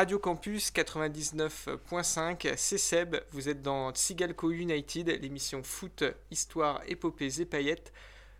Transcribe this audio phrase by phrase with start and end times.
[0.00, 7.44] Radio Campus 99.5, c'est Seb, vous êtes dans Tsigalco United, l'émission foot, histoire, épopées et
[7.44, 7.92] paillettes.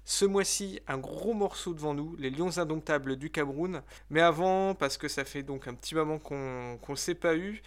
[0.07, 3.83] Ce mois-ci, un gros morceau devant nous, les Lions indomptables du Cameroun.
[4.09, 7.61] Mais avant, parce que ça fait donc un petit moment qu'on ne s'est pas eu,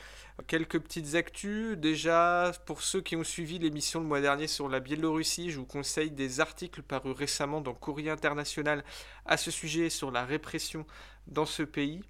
[0.48, 1.78] quelques petites actus.
[1.78, 5.68] Déjà, pour ceux qui ont suivi l'émission le mois dernier sur la Biélorussie, je vous
[5.68, 8.84] conseille des articles parus récemment dans Courrier International
[9.28, 10.84] à ce sujet sur la répression
[11.28, 12.02] dans ce pays.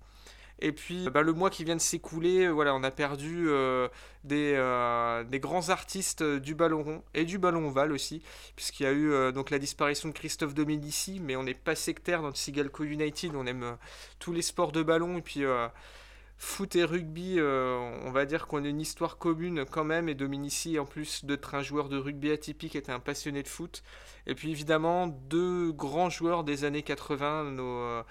[0.60, 3.88] Et puis, bah, le mois qui vient de s'écouler, voilà, on a perdu euh,
[4.24, 8.22] des, euh, des, grands artistes du ballon rond et du ballon ovale aussi,
[8.56, 11.76] puisqu'il y a eu euh, donc la disparition de Christophe Dominici, mais on n'est pas
[11.76, 13.78] sectaire dans Sigalco United, on aime
[14.20, 15.44] tous les sports de ballon, et puis
[16.38, 20.78] foot et rugby, on va dire qu'on a une histoire commune quand même, et Dominici,
[20.80, 23.84] en plus d'être un joueur de rugby atypique, était un passionné de foot.
[24.28, 28.04] Et puis évidemment, deux grands joueurs des années 80, nos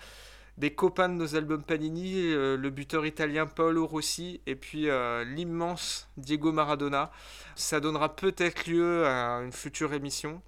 [0.58, 5.24] des copains de nos albums Panini, euh, le buteur italien Paolo Rossi et puis euh,
[5.24, 7.10] l'immense Diego Maradona.
[7.56, 10.42] Ça donnera peut-être lieu à une future émission.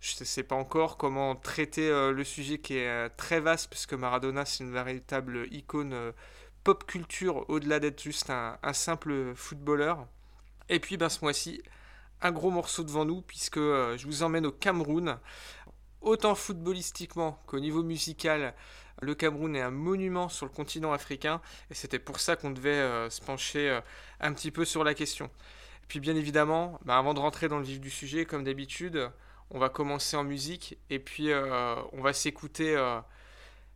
[0.00, 3.94] Je ne sais pas encore comment traiter euh, le sujet qui est très vaste, puisque
[3.94, 6.12] Maradona, c'est une véritable icône
[6.62, 10.06] pop culture, au-delà d'être juste un, simple footballeur.
[10.68, 11.62] Et puis ben, ce mois-ci,
[12.20, 15.18] un gros morceau devant nous, puisque je vous emmène au Cameroun.
[16.00, 18.54] Autant footballistiquement qu'au niveau musical,
[19.00, 22.70] le Cameroun est un monument sur le continent africain et c'était pour ça qu'on devait
[22.70, 23.80] euh, se pencher euh,
[24.20, 25.26] un petit peu sur la question.
[25.26, 29.10] Et puis bien évidemment, bah, avant de rentrer dans le vif du sujet, comme d'habitude,
[29.50, 32.76] on va commencer en musique et puis euh, on va s'écouter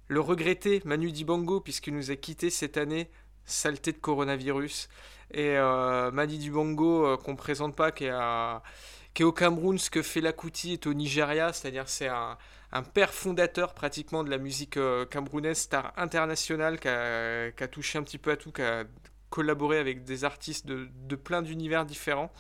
[0.09, 3.11] le regretté Manu Dibango puisqu'il nous a quitté cette année,
[3.47, 4.89] saleté de coronavirus.
[5.33, 5.57] Et
[6.13, 10.93] Manu Dibango qu'on présente pas, qui est, au Cameroun, ce que fait Kuti est au
[10.93, 12.37] Nigeria, c'est-à-dire c'est un
[12.73, 18.03] un père fondateur pratiquement de la musique euh, camerounaise, star international, qui a, touché un
[18.03, 18.85] petit peu à tout, qui a
[19.31, 22.33] collaboré avec des artistes de, plein d'univers différents.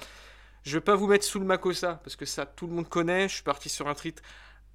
[0.63, 2.89] Je ne vais pas vous mettre sous le Makossa, parce que ça, tout le monde
[2.89, 3.29] connaît.
[3.29, 4.23] Je suis parti sur un titre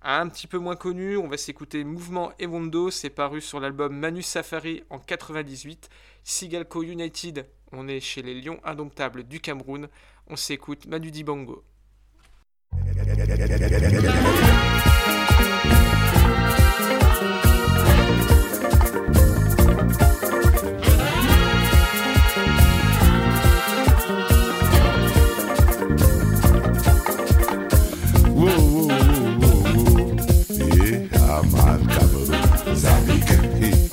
[0.01, 1.17] un petit peu moins connu.
[1.17, 5.89] On va s'écouter Mouvement Evondo, c'est paru sur l'album Manu Safari en 98.
[6.23, 9.87] Sigalco United, on est chez les Lions Indomptables du Cameroun.
[10.27, 11.63] On s'écoute Manu Dibango.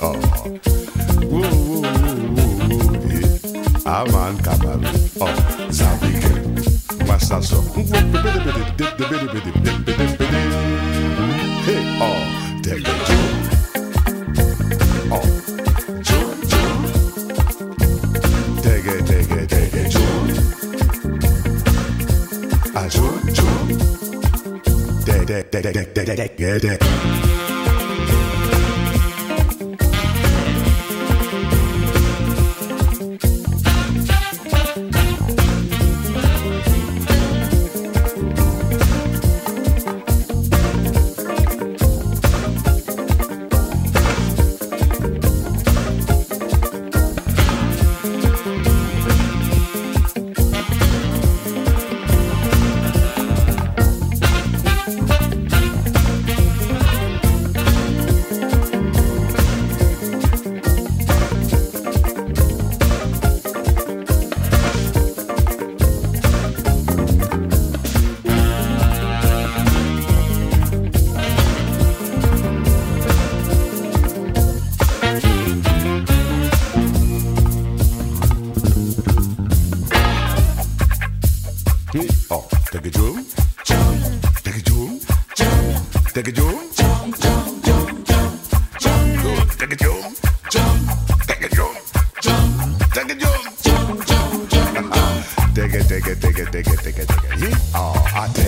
[0.05, 0.13] oh.
[3.09, 3.97] Yeah.
[3.97, 4.89] Aman kabaru,
[5.21, 5.35] oh.
[5.69, 6.33] Zabike,
[7.07, 7.59] masazo.
[11.65, 11.81] Hey,
[86.45, 88.41] jump, jump, jump, jump, jump,
[88.79, 90.17] jump, it, Take a jump,
[90.51, 90.89] jump,
[91.27, 91.77] take it, jump,
[92.21, 95.55] jump, take a jump, jump, jump, jump, jump.
[95.55, 97.39] Take it, take it, take it, take it, take it, take it.
[97.39, 98.44] Yeah, oh, I take.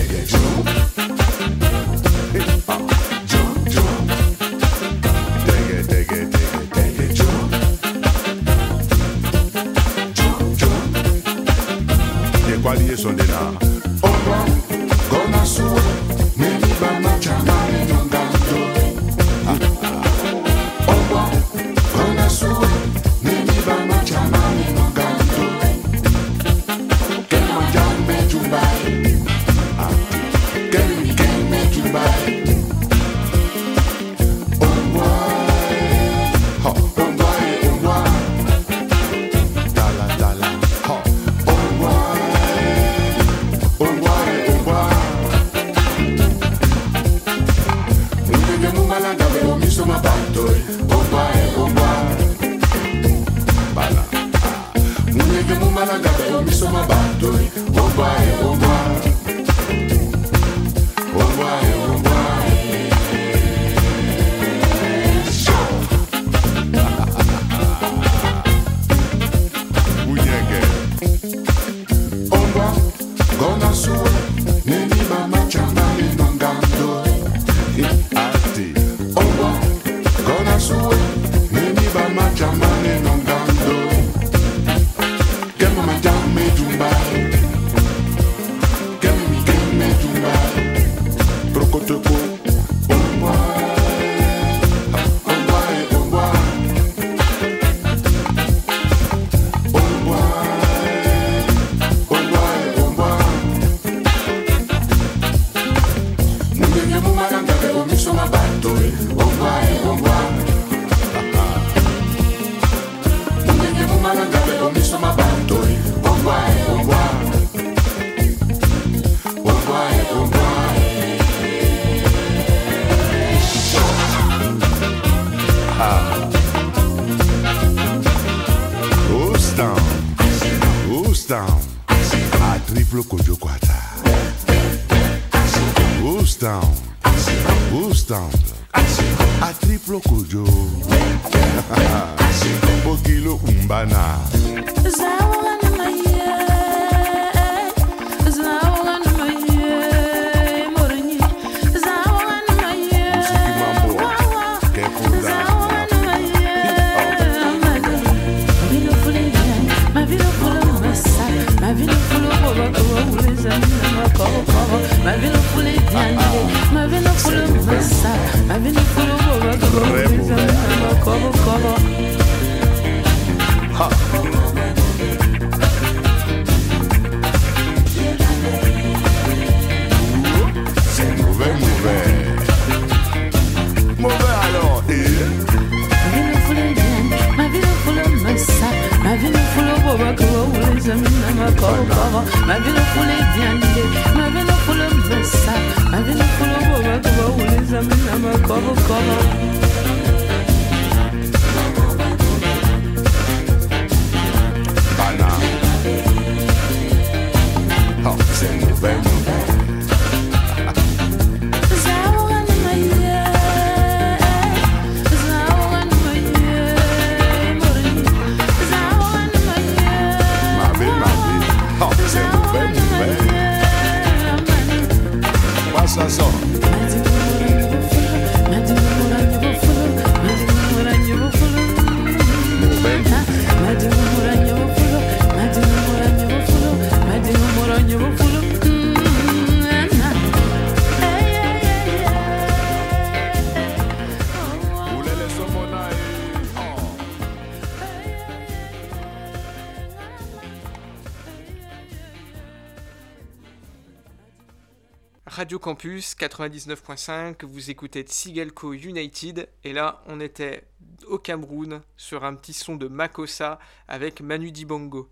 [255.48, 260.64] Radio Campus 99.5, vous écoutez Tsigalco United, et là on était
[261.06, 265.10] au Cameroun sur un petit son de Makossa avec Manu Dibango.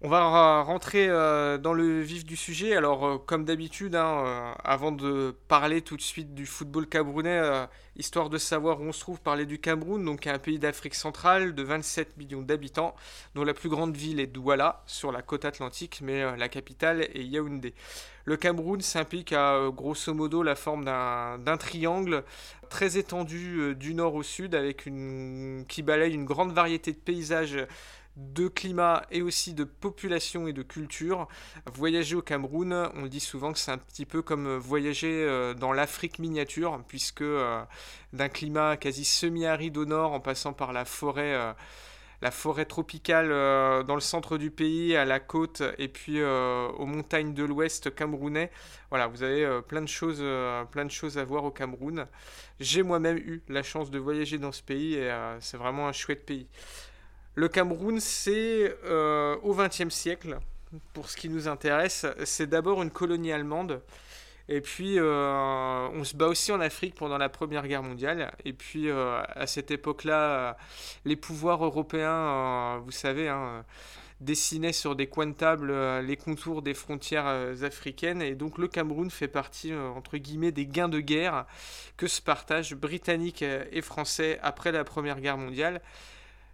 [0.00, 2.76] On va rentrer euh, dans le vif du sujet.
[2.76, 7.66] Alors, euh, comme d'habitude, hein, euh, avant de parler tout de suite du football camerounais,
[7.96, 11.52] histoire de savoir où on se trouve, parler du Cameroun, donc un pays d'Afrique centrale
[11.52, 12.94] de 27 millions d'habitants,
[13.34, 17.24] dont la plus grande ville est Douala, sur la côte atlantique, mais la capitale est
[17.24, 17.74] Yaoundé.
[18.28, 18.82] Le Cameroun,
[19.24, 22.24] qui a euh, grosso modo la forme d'un triangle
[22.68, 24.86] très étendu euh, du nord au sud, avec
[25.66, 27.66] qui balaye une grande variété de paysages
[28.16, 31.26] de climat et aussi de population et de culture.
[31.72, 35.72] Voyager au Cameroun, on dit souvent que c'est un petit peu comme voyager euh, dans
[35.72, 37.24] l'Afrique miniature, puisque
[38.12, 41.54] d'un climat quasi semi-aride au nord, en passant par la forêt,
[42.20, 46.68] la forêt tropicale euh, dans le centre du pays, à la côte, et puis euh,
[46.70, 48.50] aux montagnes de l'ouest camerounais.
[48.90, 50.24] Voilà, vous avez euh, plein de choses,
[50.70, 52.06] plein de choses à voir au Cameroun.
[52.58, 56.26] J'ai moi-même eu la chance de voyager dans ce pays et c'est vraiment un chouette
[56.26, 56.48] pays.
[57.34, 58.76] Le Cameroun, c'est
[59.42, 60.38] au XXe siècle,
[60.92, 63.80] pour ce qui nous intéresse, c'est d'abord une colonie allemande.
[64.48, 68.32] Et puis, euh, on se bat aussi en Afrique pendant la Première Guerre mondiale.
[68.46, 70.56] Et puis, euh, à cette époque-là,
[71.04, 73.64] les pouvoirs européens, euh, vous savez, hein,
[74.20, 77.26] dessinaient sur des coins de table les contours des frontières
[77.62, 78.22] africaines.
[78.22, 81.46] Et donc, le Cameroun fait partie, entre guillemets, des gains de guerre
[81.96, 85.82] que se partagent britanniques et français après la Première Guerre mondiale.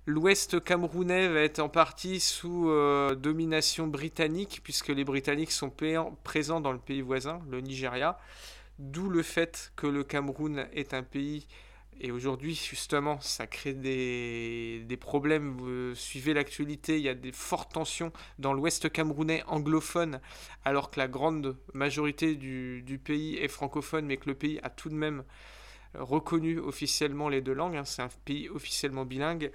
[0.06, 5.72] L'ouest camerounais va être en partie sous euh, domination britannique, puisque les Britanniques sont
[6.22, 8.18] présents dans le pays voisin, le Nigeria.
[8.78, 11.46] D'où le fait que le Cameroun est un pays,
[12.02, 15.56] et aujourd'hui justement, ça crée des, problèmes.
[15.56, 20.20] Vous suivez l'actualité, il y a des fortes tensions dans l'ouest camerounais anglophone,
[20.66, 24.90] alors que la grande majorité du, pays est francophone, mais que le pays a tout
[24.90, 25.24] de même
[25.94, 27.76] reconnu officiellement les deux langues.
[27.76, 27.84] Hein.
[27.86, 29.50] C'est un pays officiellement bilingue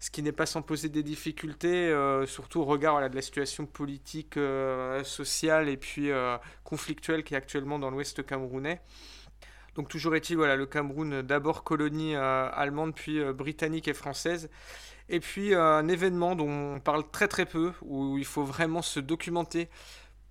[0.00, 3.66] ce qui n'est pas sans poser des difficultés, euh, surtout au regard de la situation
[3.66, 8.80] politique, euh, sociale et puis euh, conflictuelle qui est actuellement dans l'ouest camerounais.
[9.74, 14.50] Donc toujours est-il, voilà, le Cameroun d'abord colonie allemande, puis britannique et française.
[15.08, 18.98] Et puis un événement dont on parle très très peu, où il faut vraiment se
[18.98, 19.68] documenter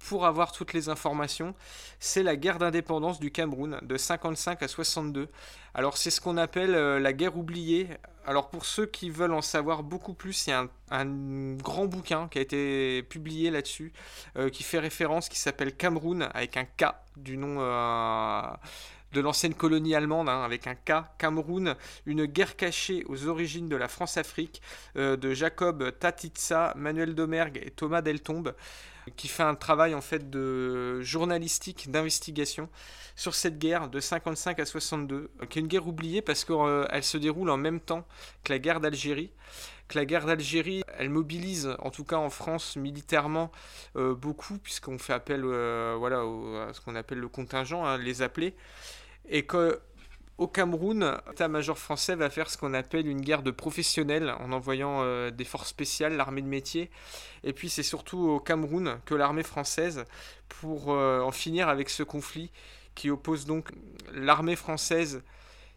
[0.07, 1.53] pour avoir toutes les informations,
[1.99, 5.27] c'est la guerre d'indépendance du Cameroun de 55 à 62.
[5.73, 7.87] Alors c'est ce qu'on appelle euh, la guerre oubliée.
[8.25, 12.27] Alors pour ceux qui veulent en savoir beaucoup plus, il y a un, grand bouquin
[12.29, 13.91] qui a été publié là-dessus,
[14.37, 16.85] euh, qui fait référence, qui s'appelle Cameroun, avec un K
[17.17, 17.57] du nom...
[17.59, 18.41] Euh,
[19.11, 21.73] de l'ancienne colonie allemande, hein, avec un K, Cameroun,
[22.05, 24.61] une guerre cachée aux origines de la France-Afrique,
[24.93, 28.53] de Jacob Tatitsa, Manuel Domergue et Thomas Deltombe
[29.15, 32.69] qui fait un travail en fait de journalistique, d'investigation
[33.15, 37.01] sur cette guerre de 55 à 62, qui est une guerre oubliée parce qu'elle euh,
[37.01, 38.07] se déroule en même temps
[38.43, 39.31] que la guerre d'Algérie.
[39.89, 43.51] Que la guerre d'Algérie, elle mobilise, en tout cas en France, militairement
[43.95, 48.21] euh, beaucoup, puisqu'on fait appel euh, voilà, à ce qu'on appelle le contingent, hein, les
[48.21, 48.55] appelés,
[49.27, 49.81] et que
[50.39, 55.01] au Cameroun, l'état-major français va faire ce qu'on appelle une guerre de professionnels en envoyant
[55.01, 56.89] euh, des forces spéciales, l'armée de métier.
[57.43, 60.05] Et puis c'est surtout au Cameroun que l'armée française,
[60.47, 62.51] pour euh, en finir avec ce conflit
[62.95, 63.69] qui oppose donc
[64.13, 65.23] l'armée française,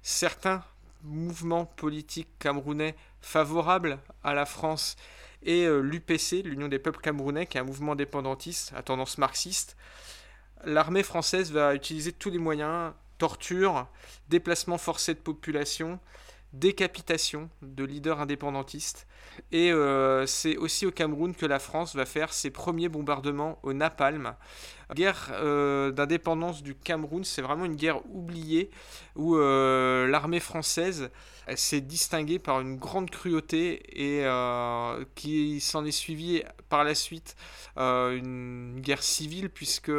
[0.00, 0.62] certains
[1.02, 4.96] mouvements politiques camerounais favorables à la France
[5.42, 9.76] et euh, l'UPC, l'Union des peuples camerounais, qui est un mouvement indépendantiste à tendance marxiste.
[10.64, 12.92] L'armée française va utiliser tous les moyens
[13.22, 13.86] torture,
[14.28, 16.00] déplacement forcé de population,
[16.52, 19.06] décapitation de leaders indépendantistes.
[19.52, 23.74] Et euh, c'est aussi au Cameroun que la France va faire ses premiers bombardements au
[23.74, 24.34] napalm.
[24.92, 28.72] Guerre euh, d'indépendance du Cameroun, c'est vraiment une guerre oubliée
[29.14, 31.08] où euh, l'armée française
[31.54, 34.26] s'est distinguée par une grande cruauté et
[35.14, 37.36] qui s'en est suivi par la suite
[37.76, 39.92] une guerre civile puisque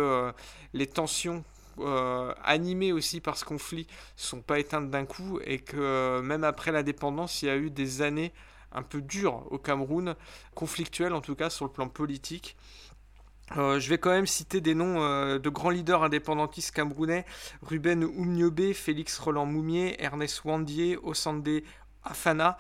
[0.73, 1.45] les tensions
[1.79, 6.43] euh, animés aussi par ce conflit sont pas éteintes d'un coup et que euh, même
[6.43, 8.31] après l'indépendance, il y a eu des années
[8.71, 10.15] un peu dures au Cameroun,
[10.55, 12.55] conflictuelles en tout cas sur le plan politique.
[13.57, 14.99] Euh, je vais quand même citer des noms
[15.37, 17.25] de grands leaders indépendantistes camerounais
[17.61, 21.63] Ruben Oumniobé, Félix Roland Moumier, Ernest Wandier, Osandé
[22.03, 22.57] Afana.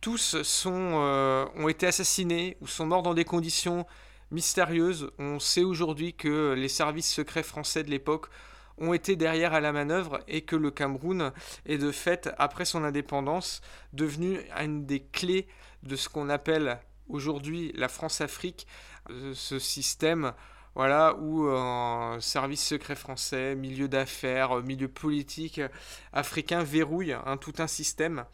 [0.00, 3.86] Tous sont, ont été assassinés ou sont morts dans des conditions
[4.30, 5.10] mystérieuses.
[5.18, 8.28] On sait aujourd'hui que les services secrets français de l'époque
[8.78, 11.32] ont été derrière à la manœuvre et que le Cameroun
[11.64, 13.60] est de fait, après son indépendance,
[13.92, 15.46] devenu une des clés
[15.82, 16.78] de ce qu'on appelle
[17.08, 18.66] aujourd'hui la France-Afrique,
[19.10, 20.32] euh, ce système
[20.74, 25.62] voilà, où un service secret français, milieu d'affaires, milieu politique
[26.12, 28.26] africain verrouille hein, tout un système.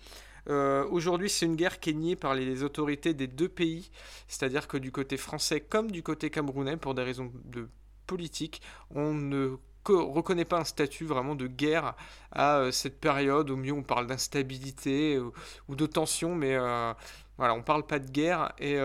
[0.48, 3.92] Euh, aujourd'hui, c'est une guerre qui est niée par les autorités des deux pays,
[4.26, 7.68] c'est-à-dire que du côté français comme du côté camerounais, pour des raisons de
[8.08, 11.94] politique, on ne reconnaît pas un statut vraiment de guerre
[12.30, 13.50] à euh, cette période.
[13.50, 15.30] Au mieux, on parle d'instabilité euh,
[15.68, 16.92] ou, de tension, mais euh,
[17.38, 18.52] voilà, on parle pas de guerre.
[18.58, 18.78] Et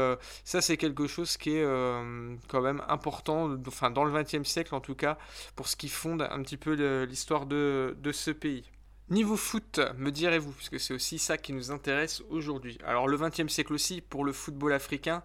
[0.44, 1.66] ça, c'est quelque chose qui est
[2.48, 5.18] quand même important, enfin, dans le XXe siècle en tout cas,
[5.56, 6.74] pour ce qui fonde un petit peu
[7.04, 8.63] l'histoire de, de ce pays.
[9.10, 12.77] Niveau foot, me direz-vous, puisque c'est aussi ça qui nous intéresse aujourd'hui.
[12.86, 15.24] Alors le XXe siècle aussi, pour le football africain,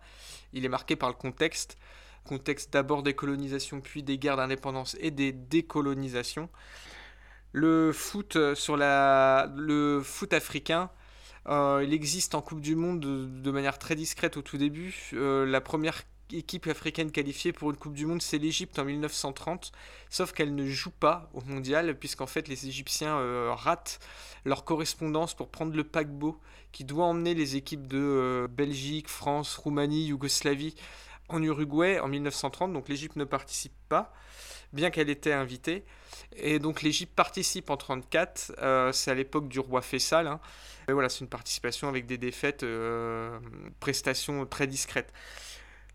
[0.53, 1.79] il est marqué par le contexte
[2.25, 6.49] contexte d'abord des colonisations, puis des guerres d'indépendance et des décolonisations.
[7.53, 10.91] Le foot, euh, sur la, le foot africain,
[11.49, 15.11] euh, il existe en Coupe du Monde de, manière très discrète au tout début.
[15.13, 16.03] Euh, la première
[16.33, 19.71] équipe africaine qualifiée pour une Coupe du Monde, c'est l'Égypte en 1930,
[20.09, 23.19] sauf qu'elle ne joue pas au mondial, puisqu'en fait les Égyptiens
[23.53, 23.99] ratent
[24.47, 30.07] leur correspondance pour prendre le paquebot qui doit emmener les équipes de Belgique, France, Roumanie,
[30.07, 30.75] Yougoslavie
[31.29, 34.13] en Uruguay en 1930, donc l'Égypte ne participe pas,
[34.73, 35.85] bien qu'elle était invitée.
[36.37, 40.27] Et donc l'Égypte participe en 1934, euh, c'est à l'époque du roi Faisal.
[40.27, 40.41] Hein.
[40.89, 43.39] voilà, c'est une participation avec des défaites, euh,
[43.81, 45.13] prestations très discrètes.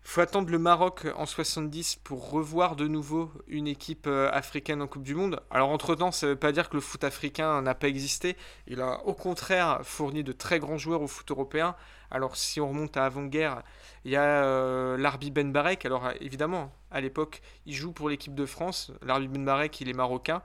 [0.08, 4.86] Faut attendre le Maroc en 70 pour revoir de nouveau une équipe euh, africaine en
[4.86, 5.42] Coupe du Monde.
[5.50, 8.34] Alors entre-temps, ça ne veut pas dire que le foot africain n'a pas existé.
[8.66, 11.76] Il a au contraire fourni de très grands joueurs au foot européen,
[12.10, 13.62] Alors si on remonte à avant-guerre,
[14.04, 15.84] il y a euh, Larbi Ben Barek.
[15.84, 18.92] Alors évidemment, à l'époque, il joue pour l'équipe de France.
[19.02, 20.42] Larbi Ben Barek, il est marocain.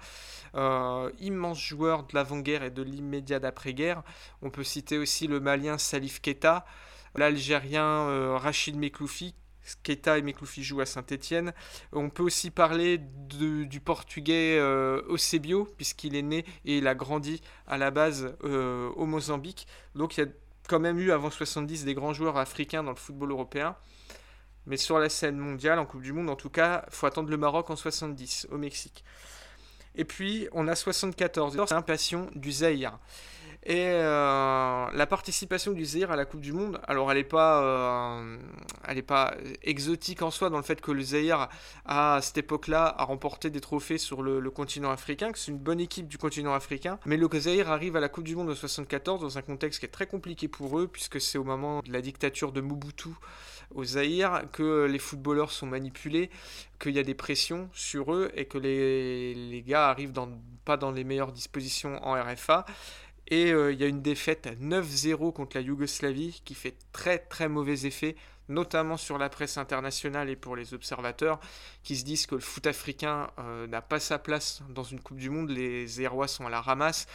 [0.55, 4.03] Euh, immense joueur de l'avant-guerre et de l'immédiat d'après-guerre.
[4.41, 6.65] On peut citer aussi le Malien Salif Keita,
[7.15, 9.33] l'Algérien euh, Rachid Mekloufi.
[9.81, 11.53] Keita et Mekloufi jouent à Saint-Etienne.
[11.93, 17.41] On peut aussi parler du portugais euh, Eusebio, puisqu'il est né et il a grandi
[17.65, 19.65] à la base au Mozambique.
[19.95, 20.19] Donc
[20.67, 23.75] quand même eu avant 70 des grands joueurs africains dans le football européen.
[24.65, 27.37] Mais sur la scène mondiale, en Coupe du Monde, en tout cas, faut attendre le
[27.37, 29.03] Maroc en 70, au Mexique.
[29.95, 32.97] Et puis, on a 74, c'est passion du Zaïre.
[33.65, 37.63] Et euh, la participation du Zaïre à la Coupe du Monde, alors elle n'est pas,
[37.63, 38.37] euh,
[38.85, 41.47] elle est pas exotique en soi dans le fait que le Zaïre,
[41.85, 45.79] à cette époque-là, a remporté des trophées sur le, continent africain, que c'est une bonne
[45.79, 46.99] équipe du continent africain.
[47.05, 49.85] Mais le Zaïre arrive à la Coupe du Monde de 74 dans un contexte qui
[49.85, 53.09] est très compliqué pour eux, puisque c'est au moment de la dictature de Mobutu
[53.73, 56.29] au Zaïre que les footballeurs sont manipulés,
[56.79, 60.29] qu'il y a des pressions sur eux et que les, les gars arrivent dans,
[60.65, 62.65] pas dans les meilleures dispositions en RFA.
[63.27, 67.47] Et euh, il y a une défaite 9-0 contre la Yougoslavie qui fait très très
[67.47, 68.15] mauvais effet,
[68.49, 71.39] notamment sur la presse internationale et pour les observateurs
[71.83, 75.17] qui se disent que le foot africain euh, n'a pas sa place dans une Coupe
[75.17, 77.07] du Monde, les Zérois sont à la ramasse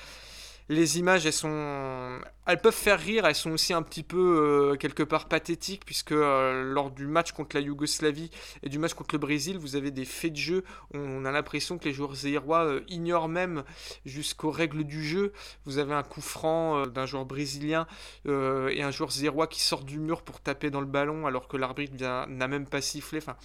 [0.69, 4.77] les images, elles sont, elles peuvent faire rire, elles sont aussi un petit peu euh,
[4.77, 8.31] quelque part pathétiques puisque euh, lors du match contre la Yougoslavie
[8.63, 10.65] et du match contre le Brésil, vous avez des faits de jeu.
[10.93, 13.65] On, a l'impression que les joueurs zérois euh, ignorent même
[14.05, 15.33] jusqu'aux règles du jeu.
[15.65, 17.87] Vous avez un coup franc d'un joueur brésilien
[18.27, 21.57] et un joueur zérois qui sort du mur pour taper dans le ballon alors que
[21.57, 23.19] l'arbitre n'a même pas sifflé.
[23.19, 23.37] Enfin,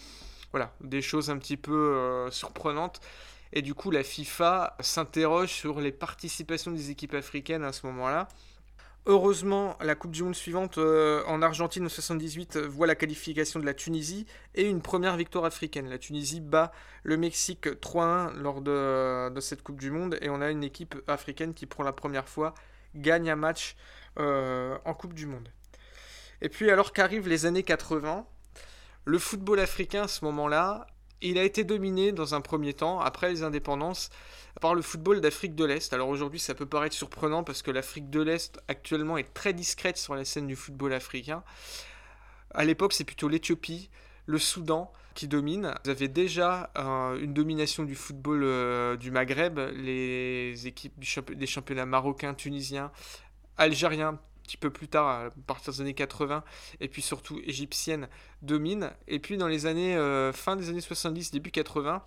[0.51, 3.01] voilà, des choses un petit peu surprenantes.
[3.55, 8.27] Et du coup, la FIFA s'interroge sur les participations des équipes africaines à ce moment-là.
[9.05, 13.59] Heureusement, la Coupe du Monde suivante euh, en Argentine en 78 euh, voit la qualification
[13.59, 15.87] de la Tunisie et une première victoire africaine.
[15.87, 16.71] La Tunisie bat
[17.03, 21.53] le Mexique 3-1 lors de, cette Coupe du Monde et on a une équipe africaine
[21.53, 22.55] qui pour la première fois
[22.95, 23.75] gagne un match
[24.17, 25.49] euh, en Coupe du Monde.
[26.41, 28.25] Et puis alors qu'arrivent les années 80,
[29.05, 30.87] le football africain à ce moment-là
[31.29, 34.09] il a été dominé dans un premier temps, après les indépendances,
[34.61, 35.93] par le football d'Afrique de l'Est.
[35.93, 39.97] Alors aujourd'hui, ça peut paraître surprenant parce que l'Afrique de l'Est actuellement est très discrète
[39.97, 41.43] sur la scène du football africain.
[42.51, 43.89] À l'époque, c'est plutôt l'Éthiopie,
[44.25, 45.73] le Soudan qui dominent.
[45.83, 51.85] Vous avez déjà euh, une domination du football euh, du Maghreb, les équipes des championnats
[51.85, 52.91] marocains, tunisiens,
[53.57, 56.43] algériens petit peu plus tard, à partir des années 80,
[56.79, 58.07] et puis surtout égyptienne,
[58.41, 58.91] domine.
[59.07, 62.03] Et puis dans les années, euh, fin des années 70, début 80,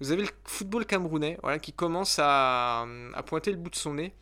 [0.00, 2.86] vous avez le football camerounais qui commence à,
[3.26, 4.12] pointer le bout de son nez.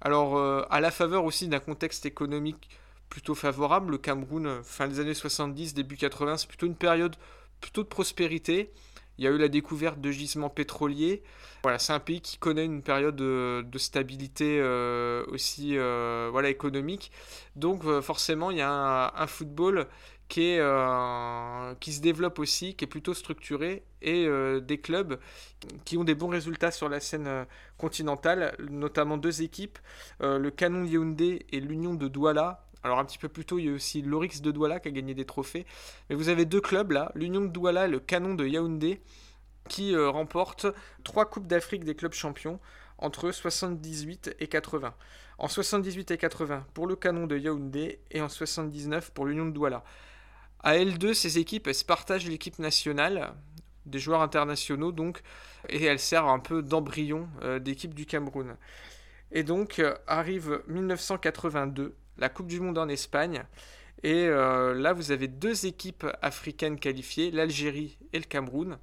[0.00, 2.70] Alors, euh, à la faveur aussi d'un contexte économique
[3.10, 7.16] plutôt favorable, le Cameroun, fin des années 70, début 80, c'est plutôt une période
[7.60, 8.72] plutôt de prospérité.
[9.20, 11.22] Il y a eu la découverte de gisements pétroliers.
[11.62, 17.12] Voilà, c'est un pays qui connaît une période de, stabilité euh, aussi euh, économique.
[17.54, 19.88] Donc euh, forcément, il y a un, football
[20.28, 24.26] qui se développe aussi, qui est plutôt structuré, et
[24.62, 25.18] des clubs
[25.84, 29.78] qui ont des bons résultats sur la scène continentale, notamment deux équipes,
[30.20, 33.68] le Canon Yaoundé et l'Union de Douala, alors un petit peu plus tôt, il y
[33.68, 35.66] a aussi l'Orix de Douala qui a gagné des trophées.
[36.08, 39.02] Mais vous avez deux clubs là, l'Union de Douala et le Canon de Yaoundé,
[39.68, 40.66] qui euh, remportent
[41.04, 42.58] trois Coupes d'Afrique des clubs champions
[42.98, 44.94] entre 78 et 80.
[45.38, 49.52] En 78 et 80 pour le Canon de Yaoundé et en 79 pour l'Union de
[49.52, 49.84] Douala.
[50.62, 53.32] À L2, ces équipes elles se partagent l'équipe nationale,
[53.86, 55.22] des joueurs internationaux donc,
[55.68, 58.56] et elles servent un peu d'embryon euh, d'équipe du Cameroun.
[59.32, 63.42] Et donc euh, arrive 1982 la Coupe du Monde en Espagne.
[64.02, 68.78] Et euh, là, vous avez deux équipes africaines qualifiées, l'Algérie et le Cameroun.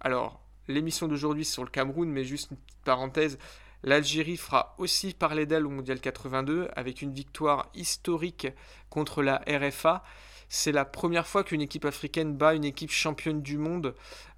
[0.00, 3.38] Alors, l'émission d'aujourd'hui sur le Cameroun, mais juste une petite parenthèse,
[3.82, 8.48] l'Algérie fera aussi parler d'elle au Mondial 82 avec une victoire historique
[8.90, 10.02] contre la RFA.
[10.50, 13.94] C'est la première fois qu'une équipe africaine bat une équipe championne du monde.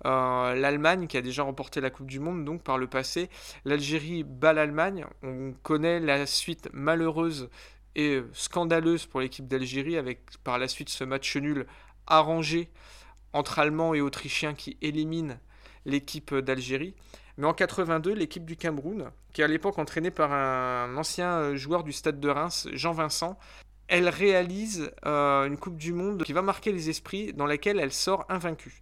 [0.06, 3.30] Euh, L'Allemagne, qui a déjà remporté la Coupe du Monde, donc par le passé.
[3.64, 5.06] L'Algérie bat l'Allemagne.
[5.22, 7.48] On connaît la suite malheureuse
[7.96, 11.66] et scandaleuse pour l'équipe d'Algérie, avec par la suite ce match nul
[12.06, 12.70] arrangé
[13.32, 15.38] entre Allemands et Autrichiens qui éliminent
[15.84, 16.94] l'équipe d'Algérie.
[17.36, 21.84] Mais en 82, l'équipe du Cameroun, qui est à l'époque entraînée par un ancien joueur
[21.84, 23.38] du stade de Reims, Jean Vincent,
[23.88, 27.92] elle réalise euh, une Coupe du Monde qui va marquer les esprits, dans laquelle elle
[27.92, 28.78] sort invaincue.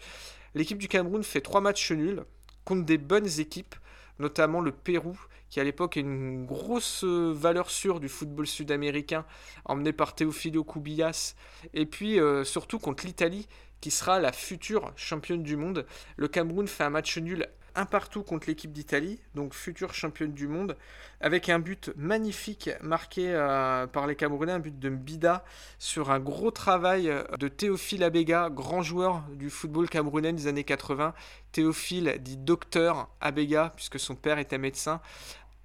[0.54, 2.24] L'équipe du Cameroun fait trois matchs nuls
[2.64, 3.74] contre des bonnes équipes,
[4.18, 5.18] notamment le Pérou,
[5.50, 9.24] qui à l'époque est une grosse euh, valeur sûre du football sud-américain,
[9.64, 11.34] emmené par Teofilo Cubillas,
[11.74, 13.48] et puis euh, surtout contre l'Italie,
[13.80, 15.86] qui sera la future championne du monde.
[16.16, 20.48] Le Cameroun fait un match nul un partout contre l'équipe d'Italie, donc future championne du
[20.48, 20.76] monde,
[21.20, 25.44] avec un but magnifique marqué euh, par les Camerounais, un but de Mbida
[25.78, 31.14] sur un gros travail de Théophile Abega, grand joueur du football camerounais des années 80.
[31.52, 35.00] Théophile dit docteur Abega, puisque son père était médecin.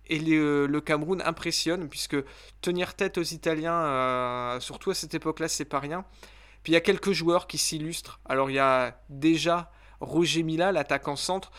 [0.07, 2.17] Et le Cameroun impressionne, puisque
[2.61, 6.05] tenir tête aux Italiens, euh, surtout à cette époque-là, c'est pas rien.
[6.63, 8.19] Puis il y a quelques joueurs qui s'illustrent.
[8.25, 11.51] Alors il y a déjà Roger Mila, l'attaquant centre,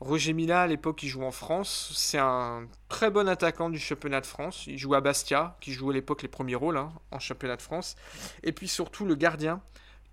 [0.00, 1.92] Roger Mila, à l'époque, il joue en France.
[1.94, 4.66] C'est un très bon attaquant du championnat de France.
[4.66, 7.62] Il joue à Bastia, qui joue à l'époque les premiers rôles hein, en championnat de
[7.62, 7.96] France.
[8.42, 9.62] Et puis surtout le gardien,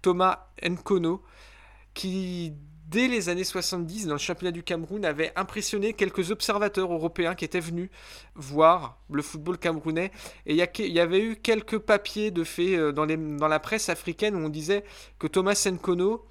[0.01, 1.23] Thomas Nkono,
[1.93, 2.53] qui
[2.91, 7.45] dès les années 70, dans le championnat du Cameroun, avait impressionné quelques observateurs européens qui
[7.45, 7.89] étaient venus
[8.35, 10.11] voir le football camerounais.
[10.45, 14.39] Et il y, avait eu quelques papiers de fait euh, dans, la presse africaine où
[14.39, 14.83] on disait
[15.19, 16.25] que Thomas Nkono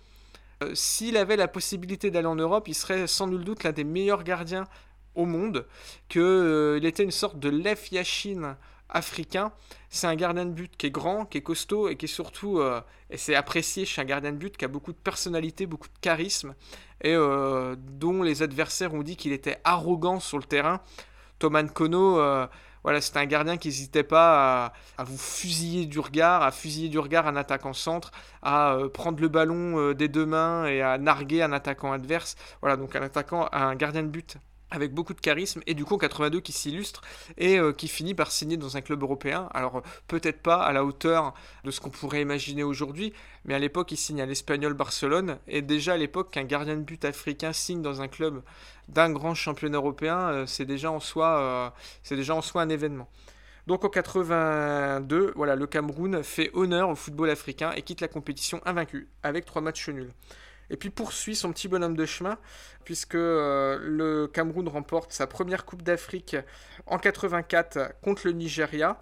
[0.62, 3.84] euh, s'il avait la possibilité d'aller en Europe, il serait sans nul doute l'un des
[3.84, 4.66] meilleurs gardiens
[5.14, 5.66] au monde,
[6.10, 8.58] qu'il euh, était une sorte de Lef Yashin
[8.92, 9.52] africain.
[9.88, 12.58] C'est un gardien de but qui est grand, qui est costaud et qui est surtout,
[12.58, 15.88] euh, et c'est apprécié chez un gardien de but qui a beaucoup de personnalité, beaucoup
[15.88, 16.54] de charisme
[17.02, 20.82] et dont les adversaires ont dit qu'il était arrogant sur le terrain.
[21.38, 22.20] Thomas Nkono
[22.82, 26.98] voilà, c'était un gardien qui n'hésitait pas à, vous fusiller du regard, à fusiller du
[26.98, 28.10] regard un attaquant centre,
[28.42, 32.36] à euh, prendre le ballon euh, des deux mains et à narguer un attaquant adverse.
[32.62, 34.36] Voilà, donc un attaquant, un gardien de but
[34.70, 37.02] avec beaucoup de charisme et du coup 82 qui s'illustre
[37.38, 39.48] et euh, qui finit par signer dans un club européen.
[39.52, 43.12] Alors peut-être pas à la hauteur de ce qu'on pourrait imaginer aujourd'hui,
[43.44, 46.82] mais à l'époque il signe à l'Espagnol Barcelone et déjà à l'époque qu'un gardien de
[46.82, 48.42] but africain signe dans un club
[48.88, 51.70] d'un grand championnat européen, euh, c'est déjà en soi euh,
[52.02, 53.08] c'est déjà en soi un événement.
[53.66, 58.60] Donc en 82, voilà, le Cameroun fait honneur au football africain et quitte la compétition
[58.64, 60.12] invaincu avec trois matchs nuls
[60.70, 62.38] et puis poursuit son petit bonhomme de chemin,
[62.84, 66.36] puisque euh, le Cameroun remporte sa première Coupe d'Afrique
[66.86, 69.00] en 84 contre le Nigeria.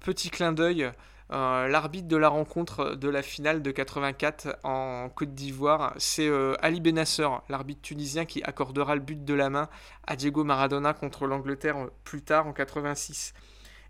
[0.00, 0.90] Petit clin d'œil,
[1.32, 6.54] euh, l'arbitre de la rencontre de la finale de 84 en Côte d'Ivoire, c'est euh,
[6.62, 9.68] Ali Benasser, l'arbitre tunisien qui accordera le but de la main
[10.06, 13.34] à Diego Maradona contre l'Angleterre plus tard en 86.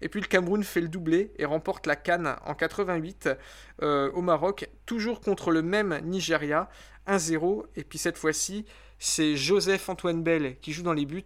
[0.00, 3.30] Et puis le Cameroun fait le doublé et remporte la Cannes en 88
[3.82, 6.68] au Maroc, toujours contre le même Nigeria,
[7.08, 7.64] 1-0.
[7.76, 8.64] Et puis cette fois-ci,
[8.98, 11.24] c'est Joseph Antoine Bell qui joue dans les buts,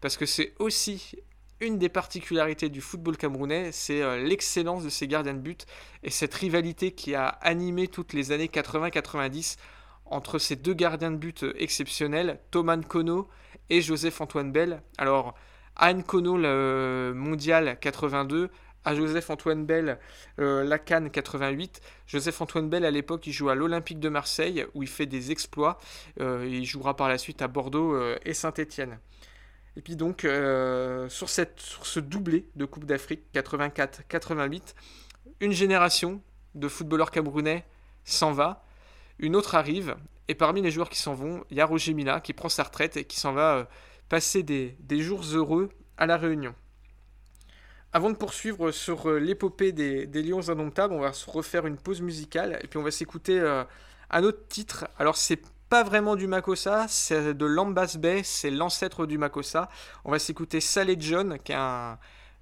[0.00, 1.16] parce que c'est aussi
[1.60, 5.66] une des particularités du football camerounais, c'est euh, l'excellence de ses gardiens de but
[6.02, 9.56] et cette rivalité qui a animé toutes les années 80-90
[10.04, 13.28] entre ces deux gardiens de but exceptionnels, Thomas Nkono
[13.70, 14.82] et Joseph Antoine Bell.
[14.98, 15.34] Alors,
[15.76, 18.50] à Nkono, le mondial 82,
[18.84, 19.98] à Joseph-Antoine Bell,
[20.38, 21.80] euh, la Cannes 88.
[22.06, 25.78] Joseph-Antoine Bell, à l'époque, il joue à l'Olympique de Marseille, où il fait des exploits.
[26.20, 28.98] Euh, il jouera par la suite à Bordeaux euh, et Saint-Étienne.
[29.76, 34.74] Et puis donc, sur, cette, ce doublé de Coupe d'Afrique 84-88,
[35.40, 36.22] une génération
[36.54, 37.64] de footballeurs camerounais
[38.04, 38.64] s'en va,
[39.18, 39.96] une autre arrive,
[40.28, 42.62] et parmi les joueurs qui s'en vont, il y a Roger Mila qui prend sa
[42.62, 43.68] retraite et qui s'en va
[44.08, 46.54] passer des jours heureux à La Réunion.
[47.96, 52.00] Avant de poursuivre sur euh, l'épopée des, Lions Indomptables, on va se refaire une pause
[52.00, 53.62] musicale et puis on va s'écouter euh,
[54.10, 54.88] un autre titre.
[54.98, 59.70] Alors c'est pas vraiment du Makossa, c'est de Lambas Bay, c'est l'ancêtre du Makossa.
[60.04, 61.96] On va s'écouter Saleh John, qui est un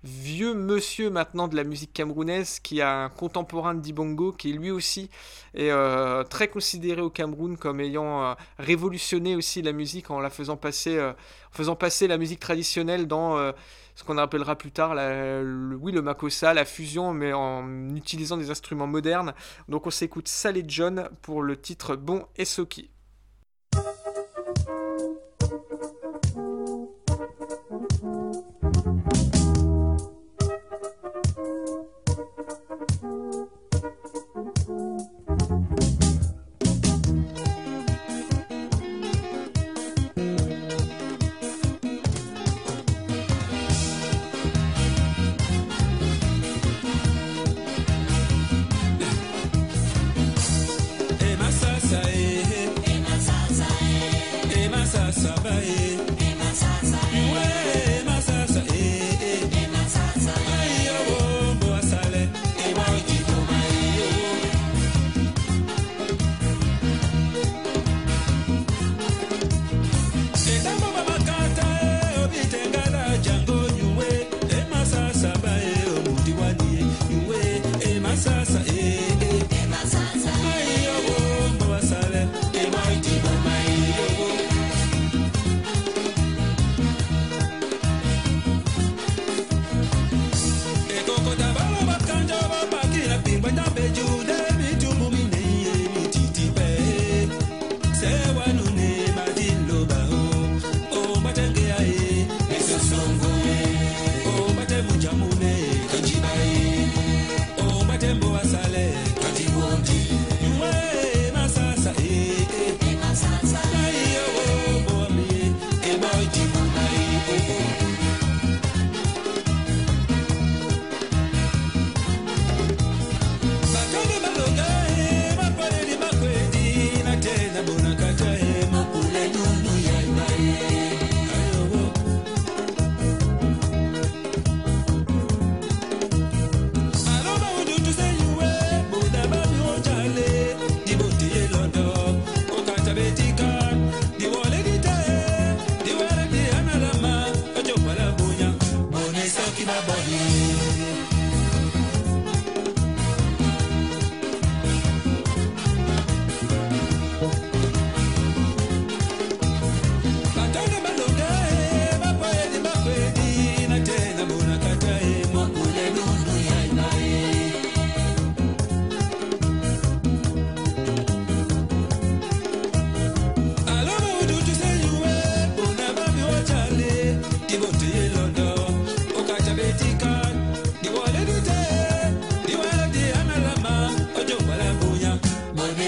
[0.05, 4.71] vieux monsieur maintenant de la musique camerounaise, qui a un contemporain de Dibongo, qui lui
[4.71, 5.11] aussi
[5.53, 10.57] est euh, très considéré au Cameroun comme ayant révolutionné aussi la musique en la faisant
[10.57, 11.15] passer, en
[11.53, 13.53] faisant passer la musique traditionnelle dans
[13.95, 18.51] ce qu'on appellera plus tard le, oui, le makossa, la fusion, mais en utilisant des
[18.51, 19.35] instruments modernes.
[19.69, 22.92] Donc on s'écoute Salé John pour le titre Bon et Soki.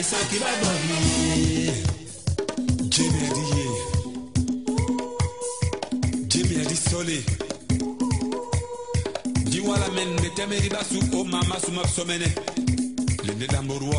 [0.05, 0.97] Esaki baboni
[2.93, 3.67] jemi adi ye
[6.29, 7.19] jemi adi sole.
[9.51, 12.29] Di wala men be temeri basu o mama suma somene
[13.27, 13.99] lende damboruo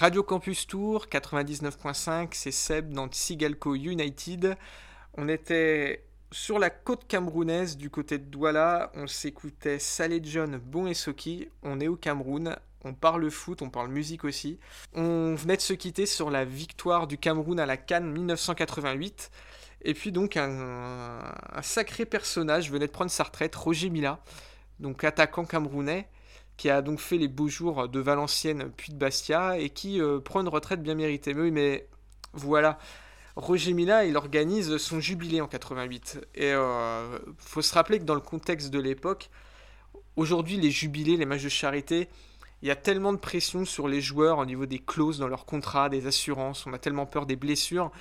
[0.00, 4.56] Radio Campus Tour 99.5, c'est Seb dans Sigalco United.
[5.14, 10.86] On était sur la côte camerounaise du côté de Douala, on s'écoutait Saleh John, Bon
[10.86, 14.60] et Soki, on est au Cameroun, on parle foot, on parle musique aussi.
[14.94, 19.32] On venait de se quitter sur la victoire du Cameroun à la Cannes 1988.
[19.82, 24.20] Et puis donc un, un sacré personnage venait de prendre sa retraite, Roger Mila,
[24.78, 26.08] donc attaquant camerounais,
[26.58, 30.20] qui a donc fait les beaux jours de Valenciennes puis de Bastia et qui euh,
[30.20, 31.32] prend une retraite bien méritée.
[31.32, 31.88] Mais oui, mais
[32.34, 32.78] voilà.
[33.36, 36.26] Roger Mila, il organise son jubilé en 88.
[36.34, 39.30] Et euh, faut se rappeler que dans le contexte de l'époque,
[40.16, 42.08] aujourd'hui, les jubilés, les matchs de charité,
[42.60, 45.46] il y a tellement de pression sur les joueurs au niveau des clauses dans leurs
[45.46, 47.92] contrats, des assurances, on a tellement peur des blessures,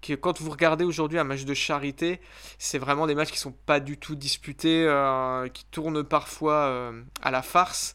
[0.00, 2.20] que quand vous regardez aujourd'hui un match de charité,
[2.58, 7.02] c'est vraiment des matchs qui sont pas du tout disputés, euh, qui tournent parfois euh,
[7.22, 7.94] à la farce.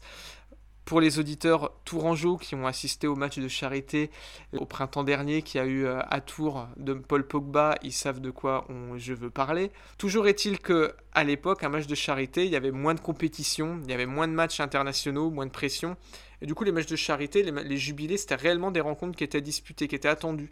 [0.84, 4.08] Pour les auditeurs tourangeaux qui ont assisté au match de charité
[4.56, 8.30] au printemps dernier qui a eu euh, à Tours de Paul Pogba, ils savent de
[8.30, 9.72] quoi je veux parler.
[9.98, 13.80] Toujours est-il que à l'époque, un match de charité, il y avait moins de compétition,
[13.82, 15.96] il y avait moins de matchs internationaux, moins de pression.
[16.40, 19.24] Et du coup, les matchs de charité, les, les jubilés, c'était réellement des rencontres qui
[19.24, 20.50] étaient disputées, qui étaient attendues.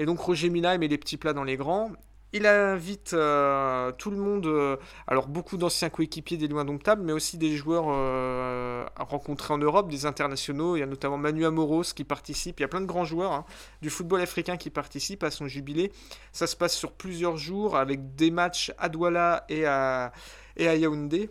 [0.00, 1.90] Et donc Roger Mila met les petits plats dans les grands.
[2.32, 7.12] Il invite euh, tout le monde, euh, alors beaucoup d'anciens coéquipiers des loin domptables, mais
[7.12, 10.74] aussi des joueurs euh, rencontrés en Europe, des internationaux.
[10.74, 12.60] Il y a notamment Manu Amoros qui participe.
[12.60, 13.44] Il y a plein de grands joueurs hein,
[13.82, 15.92] du football africain qui participent à son jubilé.
[16.32, 20.12] Ça se passe sur plusieurs jours avec des matchs à Douala et à,
[20.56, 21.28] Yaoundé.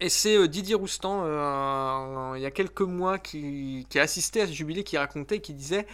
[0.00, 4.52] Et c'est Didier Roustan, il y a quelques mois, qui, qui a assisté à ce
[4.52, 5.86] jubilé, qui racontait, qui disait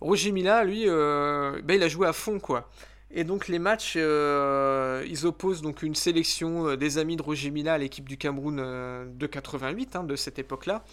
[0.00, 2.68] Roger Mila, lui, euh, ben, il a joué à fond, quoi.
[3.10, 7.50] Et donc les matchs, euh, ils opposent donc une sélection euh, des amis de Roger
[7.50, 10.84] Mila à l'équipe du Cameroun de 88, hein, de cette époque-là.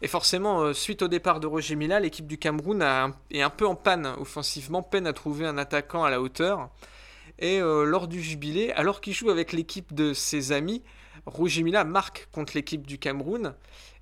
[0.00, 2.82] Et forcément, suite au départ de Roger Mila, l'équipe du Cameroun
[3.30, 6.70] est un peu en panne offensivement, peine à trouver un attaquant à la hauteur.
[7.38, 10.82] Et lors du jubilé, alors qu'il joue avec l'équipe de ses amis,
[11.26, 13.54] Roger Mila marque contre l'équipe du Cameroun.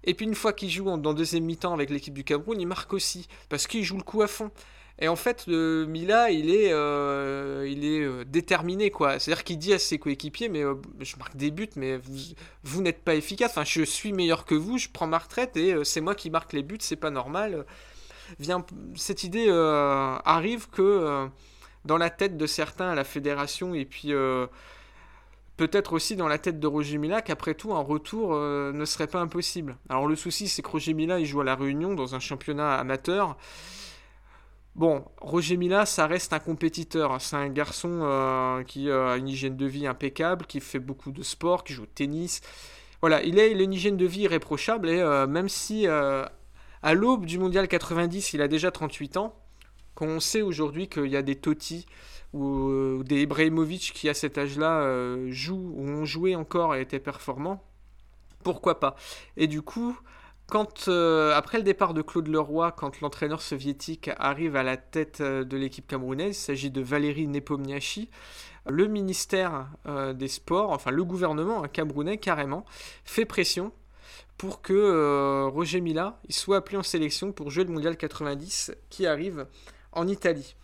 [0.04, 2.92] Et puis une fois qu'il joue dans deuxième mi-temps avec l'équipe du Cameroun, il marque
[2.92, 4.50] aussi, parce qu'il joue le coup à fond.
[5.02, 9.18] Et en fait, Mila, il est, euh, il est euh, déterminé, quoi.
[9.18, 12.18] C'est-à-dire qu'il dit à ses coéquipiers, mais euh, je marque des buts, mais vous,
[12.64, 13.52] vous n'êtes pas efficace.
[13.52, 16.52] Enfin, je suis meilleur que vous, je prends ma retraite et c'est moi qui marque
[16.52, 17.64] les buts, c'est pas normal.
[18.38, 21.28] Vient, cette idée arrive que
[21.86, 24.12] dans la tête de certains à la fédération et puis
[25.60, 29.08] peut-être aussi dans la tête de Roger Mila qu'après tout un retour euh, ne serait
[29.08, 29.76] pas impossible.
[29.90, 32.76] Alors le souci c'est que Roger Mila il joue à la Réunion dans un championnat
[32.76, 33.36] amateur.
[34.74, 37.20] Bon, Roger Mila, ça reste un compétiteur.
[37.20, 41.22] C'est un garçon euh, qui a une hygiène de vie impeccable, qui fait beaucoup de
[41.22, 42.40] sport, qui joue au tennis.
[43.02, 47.38] Voilà, il a, une hygiène de vie irréprochable et euh, même si à l'aube du
[47.38, 49.34] mondial 90, il a déjà 38 ans,
[49.94, 51.84] quand on sait aujourd'hui qu'il y a des Totti
[52.32, 56.80] ou euh, des Ibrahimovic qui à cet âge-là euh, jouent ou ont joué encore et
[56.80, 57.62] étaient performants,
[58.44, 58.96] pourquoi pas
[59.36, 59.98] Et du coup,
[60.46, 65.22] quand euh, après le départ de Claude Leroy, quand l'entraîneur soviétique arrive à la tête
[65.22, 68.10] de l'équipe camerounaise, il s'agit de Valérie Nepomniachtchi,
[68.68, 69.68] le ministère
[70.14, 72.64] des Sports, enfin le gouvernement hein, camerounais carrément,
[73.04, 73.72] fait pression
[74.36, 79.06] pour que Roger Mila il soit appelé en sélection pour jouer le mondial 90 qui
[79.06, 79.46] arrive
[79.92, 80.54] en Italie.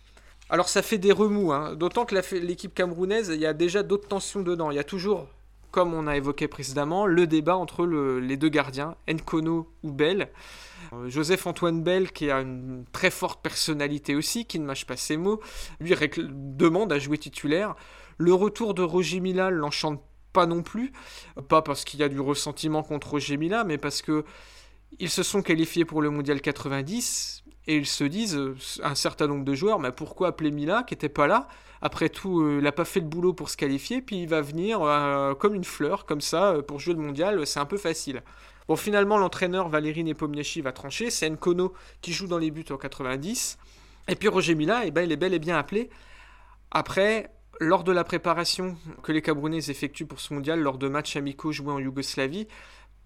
[0.49, 4.07] Alors ça fait des remous, hein, d'autant que l'équipe camerounaise, il y a déjà d'autres
[4.07, 4.71] tensions dedans.
[4.71, 5.27] Il y a toujours,
[5.71, 10.29] comme on a évoqué précédemment, le débat entre le- les deux gardiens, Nkono ou Bell.
[10.93, 15.17] Euh, Joseph-Antoine Bell, qui a une très forte personnalité aussi, qui ne mâche pas ses
[15.17, 15.41] mots,
[15.81, 17.75] lui demande à jouer titulaire.
[18.17, 20.93] Le retour de Roger Mila l'enchante pas non plus,
[21.49, 24.23] pas parce qu'il y a du ressentiment contre Roger Mila, mais parce que
[24.99, 29.27] ils se sont qualifiés pour le mondial 90 et ils se disent euh, un certain
[29.27, 31.47] nombre de joueurs, mais pourquoi appeler Mila qui était pas là
[31.81, 34.41] Après tout, euh, il n'a pas fait le boulot pour se qualifier, puis il va
[34.41, 38.23] venir euh, comme une fleur, comme ça, pour jouer le mondial, c'est un peu facile.
[38.67, 42.77] Bon, finalement, l'entraîneur Valérie Nepomniachtchi va trancher, c'est Nkono qui joue dans les buts en
[42.77, 43.57] 90,
[44.07, 45.89] et puis Roger Mila, eh ben, il est bel et bien appelé.
[46.71, 51.15] Après, lors de la préparation que les Camerounais effectuent pour ce mondial, lors de matchs
[51.15, 52.47] amicaux joués en Yougoslavie,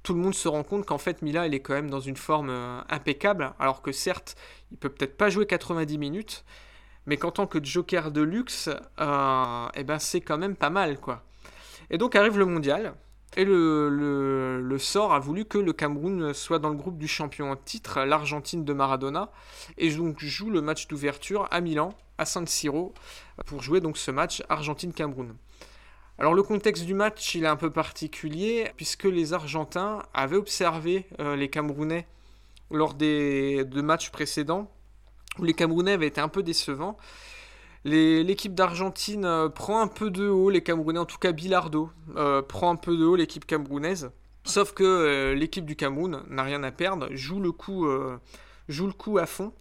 [0.04, 2.18] tout le monde se rend compte qu'en fait Mila il est quand même dans une
[2.18, 4.36] forme euh, impeccable, alors que certes
[4.72, 6.46] il peut peut-être pas jouer 90 minutes,
[7.06, 11.00] mais qu'en tant que joker de luxe, euh, eh ben c'est quand même pas mal
[11.00, 11.24] quoi.
[11.90, 12.94] Et donc arrive le mondial,
[13.38, 17.56] et le sort a voulu que le Cameroun soit dans le groupe du champion en
[17.56, 19.32] titre, l'Argentine de Maradona,
[19.78, 22.94] et donc joue le match d'ouverture à Milan, à San Siro,
[23.46, 25.36] pour jouer donc ce match Argentine-Cameroun.
[26.22, 31.08] Alors le contexte du match, il est un peu particulier, puisque les Argentins avaient observé
[31.20, 32.06] euh, les Camerounais
[32.70, 34.70] lors des de matchs précédents,
[35.40, 36.96] où les Camerounais avaient été un peu décevants.
[37.86, 42.44] L'équipe d'Argentine euh, prend un peu de haut, les Camerounais, en tout cas Bilardo, euh,
[42.44, 44.12] prend un peu de haut l'équipe camerounaise.
[44.44, 47.88] Sauf que l'équipe du Cameroun n'a rien à perdre, joue le coup,
[48.70, 49.54] joue le coup à fond.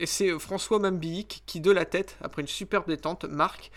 [0.00, 3.72] Et c'est François Mambiik qui, de la tête, après une superbe détente, marque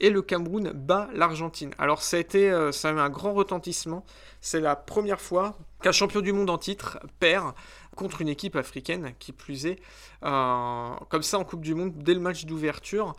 [0.00, 1.70] et le Cameroun bat l'Argentine.
[1.78, 4.04] Alors ça a, été, euh, eu un grand retentissement.
[4.40, 7.52] C'est la première fois qu'un champion du monde en titre perd
[8.00, 9.78] contre une équipe africaine, qui plus est.
[10.24, 13.14] Euh, comme ça, en Coupe du Monde, dès le match d'ouverture,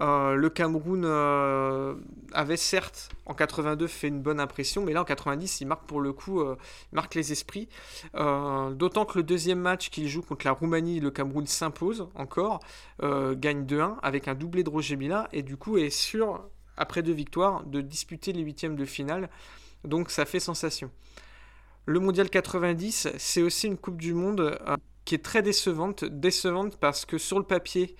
[0.00, 1.94] euh, le Cameroun euh,
[2.32, 6.00] avait certes, en 82, fait une bonne impression, mais là, en 90, il marque pour
[6.00, 6.56] le coup, il
[6.96, 7.68] marque les esprits.
[8.14, 12.58] D'autant que le deuxième match qu'il joue contre la Roumanie, le Cameroun s'impose encore,
[13.00, 16.42] gagne 2-1 avec un doublé de Roger Mila, et du coup est sûr,
[16.76, 19.30] après deux victoires, de disputer les huitièmes de finale.
[19.84, 20.90] Donc ça fait sensation.
[21.86, 26.04] Le Mondial 90, c'est aussi une Coupe du Monde euh, qui est très décevante.
[26.06, 27.94] Décevante parce que sur le papier,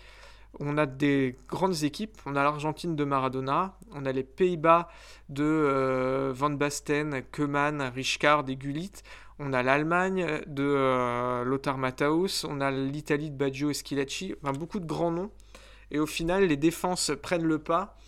[0.58, 2.16] on a des grandes équipes.
[2.24, 4.88] On a l'Argentine de Maradona, on a les Pays-Bas
[5.28, 8.92] de euh, Van Basten, Keman, Richcard et Gullit.
[9.38, 14.52] On a l'Allemagne de euh, Lothar Matthaus, on a l'Italie de Baggio et Schilacci, enfin,
[14.52, 15.30] beaucoup de grands noms.
[15.90, 17.98] Et au final, les défenses prennent le pas.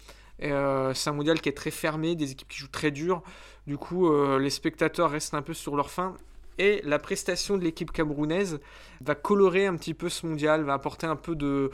[0.40, 3.22] C'est un mondial qui est très fermé, des équipes qui jouent très dur.
[3.66, 6.14] Du coup, euh, les spectateurs restent un peu sur leur faim.
[6.58, 8.60] Et la prestation de l'équipe camerounaise
[9.02, 11.70] va colorer un petit peu ce mondial, va apporter un peu de,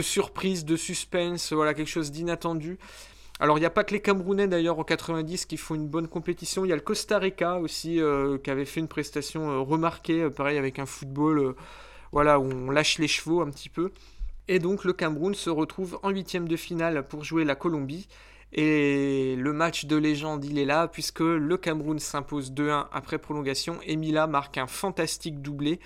[0.00, 2.78] surprise, de suspense, voilà, quelque chose d'inattendu.
[3.38, 6.08] Alors, il n'y a pas que les Camerounais d'ailleurs en 90 qui font une bonne
[6.08, 6.64] compétition.
[6.64, 10.28] Il y a le Costa Rica aussi euh, qui avait fait une prestation euh, remarquée,
[10.30, 11.54] pareil avec un football
[12.10, 13.90] voilà, où on lâche les chevaux un petit peu.
[14.48, 18.08] Et donc, le Cameroun se retrouve en huitième de finale pour jouer la Colombie.
[18.52, 23.78] Et le match de légende, il est là, puisque le Cameroun s'impose 2-1 après prolongation.
[23.84, 25.80] Et Mila marque un fantastique doublé.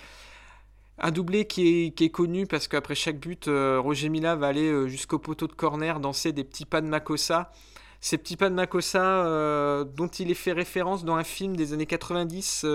[0.99, 4.87] Un doublé qui est, connu parce qu'après chaque but, euh, Roger Mila va aller euh,
[4.87, 7.51] jusqu'au poteau de corner danser des petits pas de Makossa.
[8.01, 11.71] Ces petits pas de Makossa euh, dont il est fait référence dans un film des
[11.73, 12.65] années 90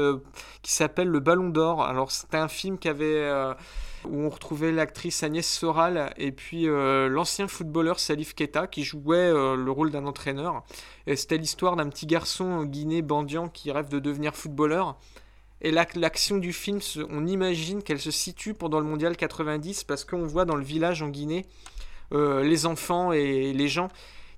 [0.62, 1.84] qui s'appelle Le Ballon d'Or.
[1.84, 3.30] Alors c'était un film qui avait
[4.06, 9.16] où on retrouvait l'actrice Agnès Soral et puis euh, l'ancien footballeur Salif Keita qui jouait
[9.16, 10.62] euh, le rôle d'un entraîneur.
[11.14, 14.96] C'était l'histoire d'un petit garçon guinéen bandian qui rêve de devenir footballeur.
[15.60, 16.80] Et l'action du film,
[17.10, 21.02] on imagine qu'elle se situe pendant le mondial 90 parce qu'on voit dans le village
[21.02, 21.46] en Guinée
[22.12, 23.88] euh, les enfants et les gens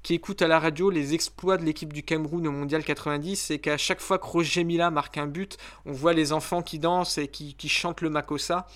[0.04, 3.58] qui écoutent à la radio les exploits de l'équipe du Cameroun au mondial 90 et
[3.58, 7.18] qu'à chaque fois que Roger Mila marque un but, on voit les enfants qui dansent
[7.18, 8.68] et qui, qui chantent le Makossa.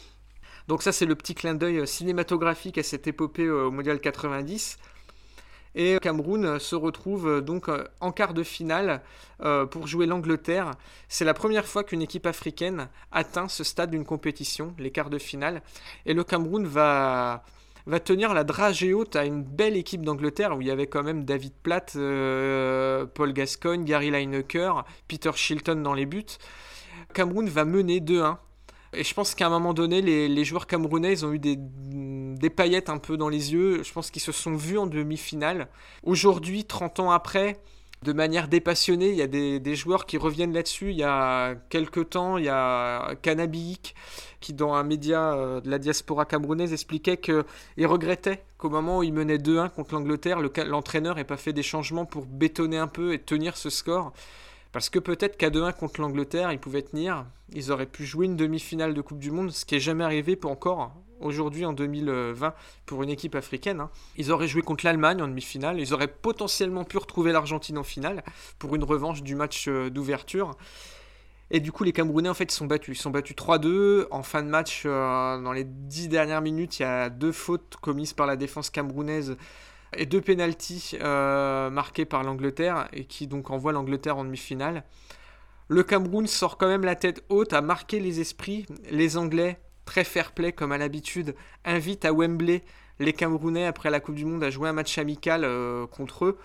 [0.71, 4.79] Donc ça c'est le petit clin d'œil cinématographique à cette épopée euh, au Mondial 90.
[5.75, 9.03] Et Cameroun se retrouve euh, donc euh, en quart de finale
[9.73, 10.71] pour jouer l'Angleterre.
[11.09, 15.18] C'est la première fois qu'une équipe africaine atteint ce stade d'une compétition, les quarts de
[15.18, 15.61] finale.
[16.07, 17.43] Et le Cameroun va,
[17.87, 21.03] va tenir la dragée haute à une belle équipe d'Angleterre où il y avait quand
[21.03, 26.37] même David Platt, Paul Gascoigne, Gary Lineker, Peter Shilton dans les buts.
[27.12, 28.37] Cameroun va mener 2-1
[28.93, 32.51] et je pense qu'à un moment donné, les, joueurs camerounais, ils ont eu des, des
[32.51, 33.82] paillettes un peu dans les yeux.
[33.82, 35.68] Je pense qu'ils se sont vus en demi-finale.
[36.03, 37.61] Aujourd'hui, 30 ans après,
[38.03, 40.91] de manière dépassionnée, il y a des, joueurs qui reviennent là-dessus.
[40.91, 43.95] Il y a quelques temps, il y a Canabic
[44.41, 47.45] qui, dans un média euh, de la diaspora camerounaise, expliquait qu'il
[47.86, 52.07] regrettait qu'au moment où il menait 2-1 contre l'Angleterre, l'entraîneur n'ait pas fait des changements
[52.07, 54.14] pour bétonner un peu et tenir ce score.
[54.73, 57.27] Parce que peut-être qu'à 2-1 contre l'Angleterre, ils pouvaient tenir.
[57.53, 60.37] Ils auraient pu jouer une demi-finale de Coupe du Monde, ce qui n'est jamais arrivé
[60.37, 62.55] pour encore aujourd'hui en 2020
[62.87, 63.81] pour une équipe africaine.
[63.81, 63.91] Hein.
[64.16, 65.79] Ils auraient joué contre l'Allemagne en demi-finale.
[65.81, 68.23] Ils auraient potentiellement pu retrouver l'Argentine en finale
[68.59, 70.57] pour une revanche du match euh, d'ouverture.
[71.53, 72.97] Et du coup, les Camerounais, en fait, ils sont battus.
[72.97, 74.07] Ils sont battus 3-2.
[74.12, 77.77] En fin de match, euh, dans les 10 dernières minutes, il y a deux fautes
[77.81, 79.37] commises par la défense camerounaise
[79.97, 84.84] et deux pénalties euh, marqués par l'Angleterre et qui donc envoient l'Angleterre en demi-finale.
[85.68, 88.66] Le Cameroun sort quand même la tête haute, à marquer les esprits.
[88.91, 91.34] Les Anglais, très fair-play comme à l'habitude,
[91.64, 92.62] invitent à Wembley
[92.99, 96.38] les Camerounais après la Coupe du Monde à jouer un match amical euh, contre eux.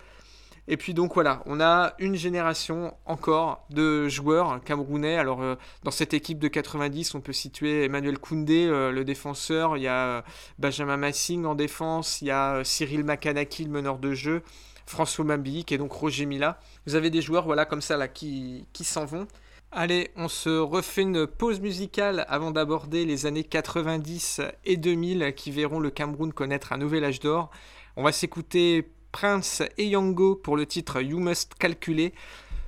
[0.68, 5.16] Et puis donc voilà, on a une génération encore de joueurs camerounais.
[5.18, 9.78] Alors euh, dans cette équipe de 90, on peut situer Emmanuel Koundé, euh, le défenseur,
[9.78, 10.22] il y a euh,
[10.58, 14.42] Benjamin Massing en défense, il y a Cyril Makanaki, le meneur de jeu,
[14.88, 16.60] François Mambi et donc Roger Mila.
[16.88, 19.28] Vous avez des joueurs voilà comme ça là qui, qui s'en vont.
[19.72, 25.52] Allez, on se refait une pause musicale avant d'aborder les années 90 et 2000 qui
[25.52, 27.52] verront le Cameroun connaître un nouvel âge d'or.
[27.98, 32.12] On va s'écouter Prince et Yango pour le titre You Must Calculate.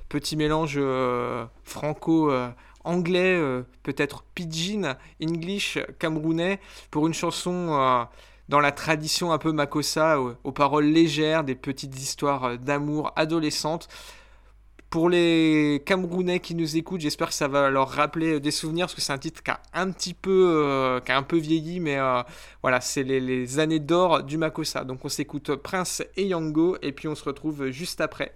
[0.08, 6.58] Petit mélange euh, franco-anglais, euh, peut-être pidgin, English, camerounais,
[6.90, 8.02] pour une chanson euh,
[8.48, 13.90] dans la tradition un peu makossa, aux paroles légères, des petites histoires d'amour adolescentes
[14.90, 18.94] pour les Camerounais qui nous écoutent, j'espère que ça va leur rappeler des souvenirs parce
[18.94, 21.78] que c'est un titre qui a un petit peu, euh, qui a un peu vieilli,
[21.78, 22.22] mais euh,
[22.62, 24.84] voilà, c'est les, les, années d'or du Makossa.
[24.84, 28.34] Donc on s'écoute Prince et Yango et puis on se retrouve juste après.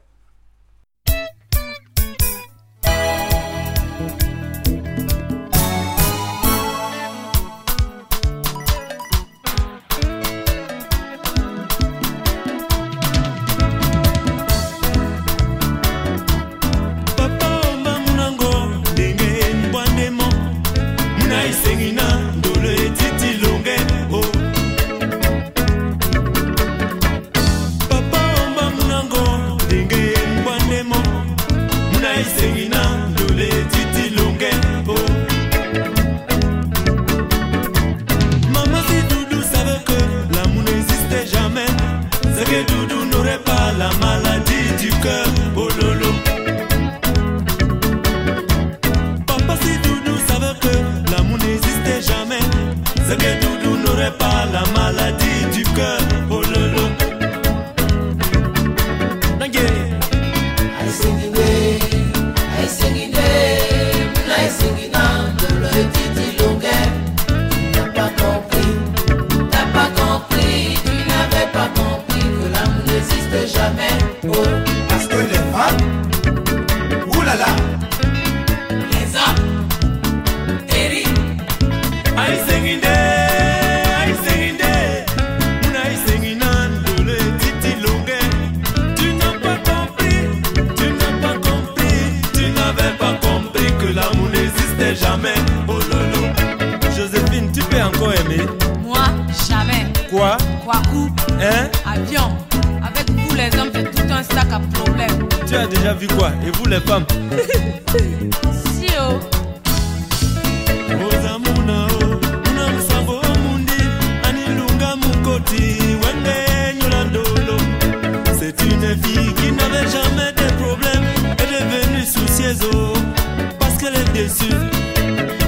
[123.58, 124.54] parce qu'elle est déçue.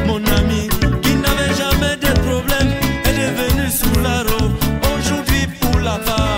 [0.07, 0.69] Mon ami
[1.03, 2.71] qui n'avait jamais de problème
[3.05, 4.53] Elle est venue sous la robe.
[4.97, 6.35] Aujourd'hui pour la femme.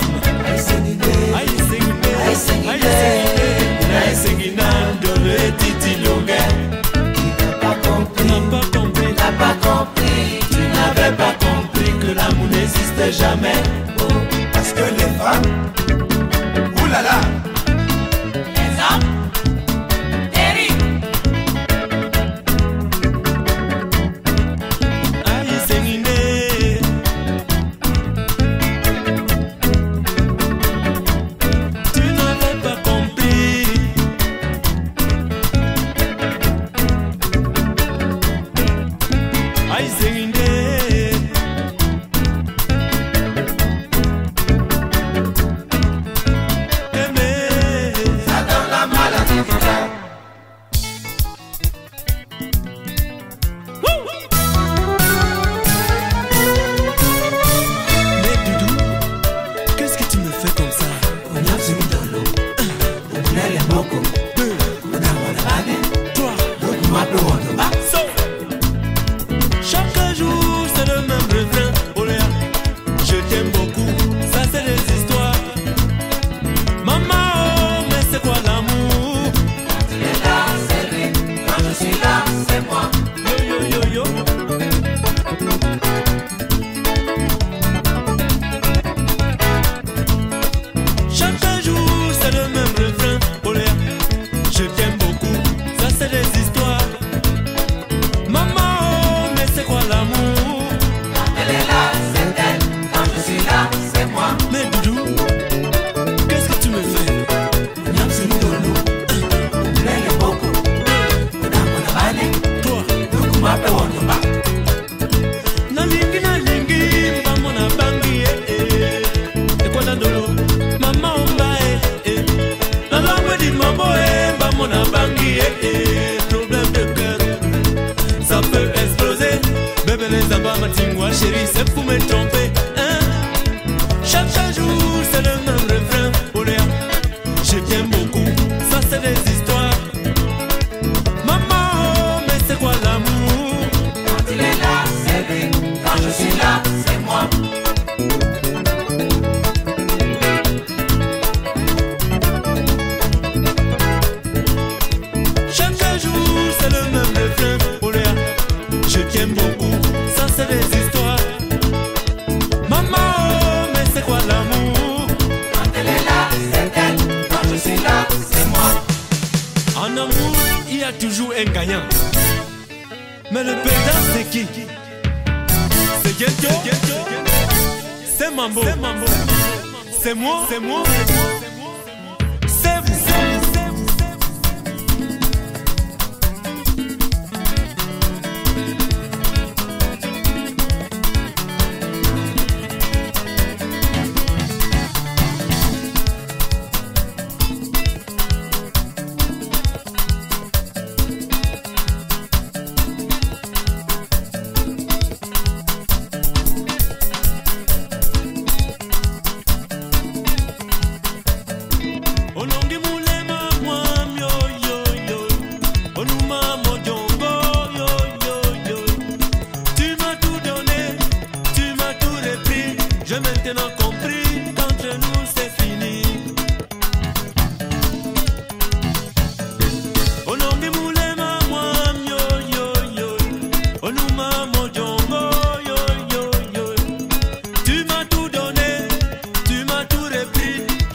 [10.50, 14.05] Tu n'avais pas compris que l'amour n'existait jamais.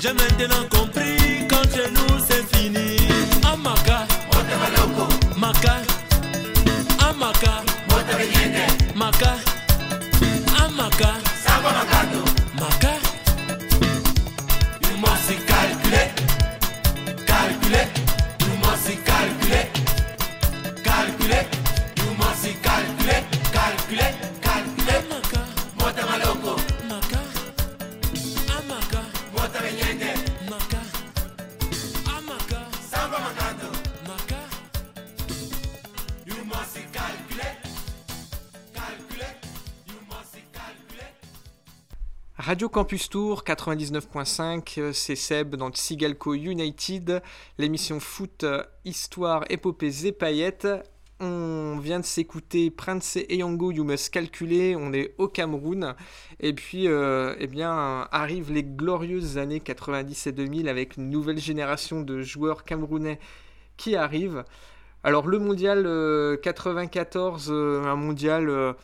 [0.02, 2.97] J'ai maintenant compris qu'entre nous c'est fini.
[3.43, 4.08] Amaka,
[5.38, 5.76] Maka,
[7.08, 7.64] Amaka,
[8.95, 9.61] Maka.
[42.72, 47.22] Campus Tour 99.5, euh, c'est Seb dans Tsigalco United,
[47.58, 50.70] l'émission foot, euh, histoire, épopées et paillettes.
[51.20, 55.96] On vient de s'écouter Prince Eyango, You Must Calculer, on est au Cameroun.
[56.40, 61.40] Et puis, euh, eh bien, arrivent les glorieuses années 90 et 2000 avec une nouvelle
[61.40, 63.20] génération de joueurs camerounais
[63.76, 64.46] qui arrivent.
[65.04, 68.76] Alors, le mondial euh, 94, euh, un mondial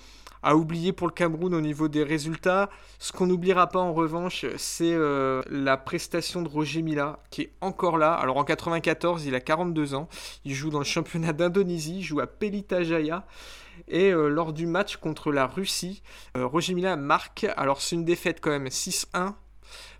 [0.43, 2.69] à oublier pour le Cameroun au niveau des résultats.
[2.99, 7.51] Ce qu'on n'oubliera pas en revanche, c'est euh, la prestation de Roger Mila, qui est
[7.61, 8.13] encore là.
[8.13, 10.07] Alors en 94, il a 42 ans.
[10.45, 13.25] Il joue dans le championnat d'Indonésie, il joue à Pelita Jaya.
[13.87, 16.01] Et euh, lors du match contre la Russie,
[16.35, 17.45] euh, Roger Mila marque.
[17.57, 19.33] Alors c'est une défaite quand même 6-1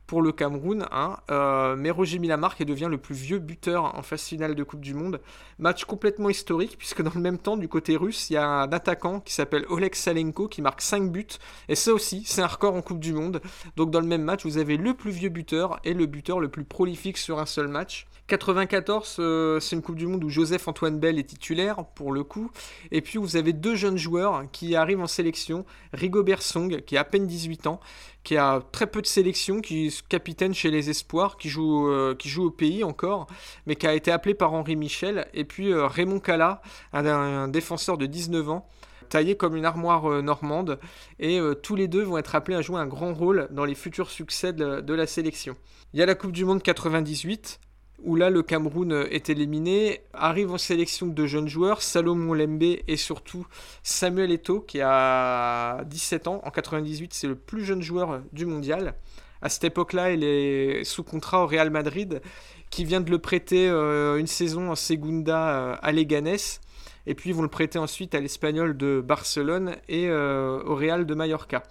[0.08, 3.94] pour le Cameroun, hein, euh, mais Roger Mila marque et devient le plus vieux buteur
[3.96, 5.20] en phase finale de Coupe du Monde.
[5.60, 8.72] Match complètement historique, puisque dans le même temps, du côté russe, il y a un
[8.72, 11.28] attaquant qui s'appelle Oleg Salenko qui marque 5 buts,
[11.68, 13.42] et ça aussi, c'est un record en Coupe du Monde.
[13.76, 16.48] Donc dans le même match, vous avez le plus vieux buteur et le buteur le
[16.48, 18.08] plus prolifique sur un seul match.
[18.28, 22.24] 94, euh, c'est une Coupe du Monde où Joseph Antoine Bell est titulaire pour le
[22.26, 22.52] coup.
[22.92, 25.66] Et puis vous avez deux jeunes joueurs qui arrivent en sélection.
[25.94, 27.80] Rigobert Song, qui a à peine 18 ans,
[28.26, 32.16] qui a très peu de sélection, qui est capitaine chez les Espoirs, qui joue, euh,
[32.16, 33.28] qui joue au pays encore,
[33.66, 35.28] mais qui a été appelé par Henri Michel.
[35.34, 36.62] Et puis euh, Raymond Cala,
[36.92, 38.68] un, défenseur de 19 ans
[39.08, 40.80] taillé comme une armoire normande,
[41.18, 44.10] et tous les deux vont être appelés à jouer un grand rôle dans les futurs
[44.10, 45.56] succès de la sélection.
[45.94, 47.62] Il y a la Coupe du Monde 98,
[48.04, 52.64] où là le Cameroun euh, est éliminé, arrive en sélection de jeunes joueurs, Salomon Lembe
[52.88, 53.48] et surtout
[53.84, 58.96] Samuel Eto'o qui a 17 ans, en 98 c'est le plus jeune joueur du mondial.
[59.42, 62.22] À cette époque-là, il est sous contrat au Real Madrid,
[62.70, 66.60] qui vient de le prêter euh, une saison en Segunda euh, à Leganés,
[67.06, 71.06] et puis ils vont le prêter ensuite à l'Espagnol de Barcelone et euh, au Real
[71.06, 71.64] de Mallorca.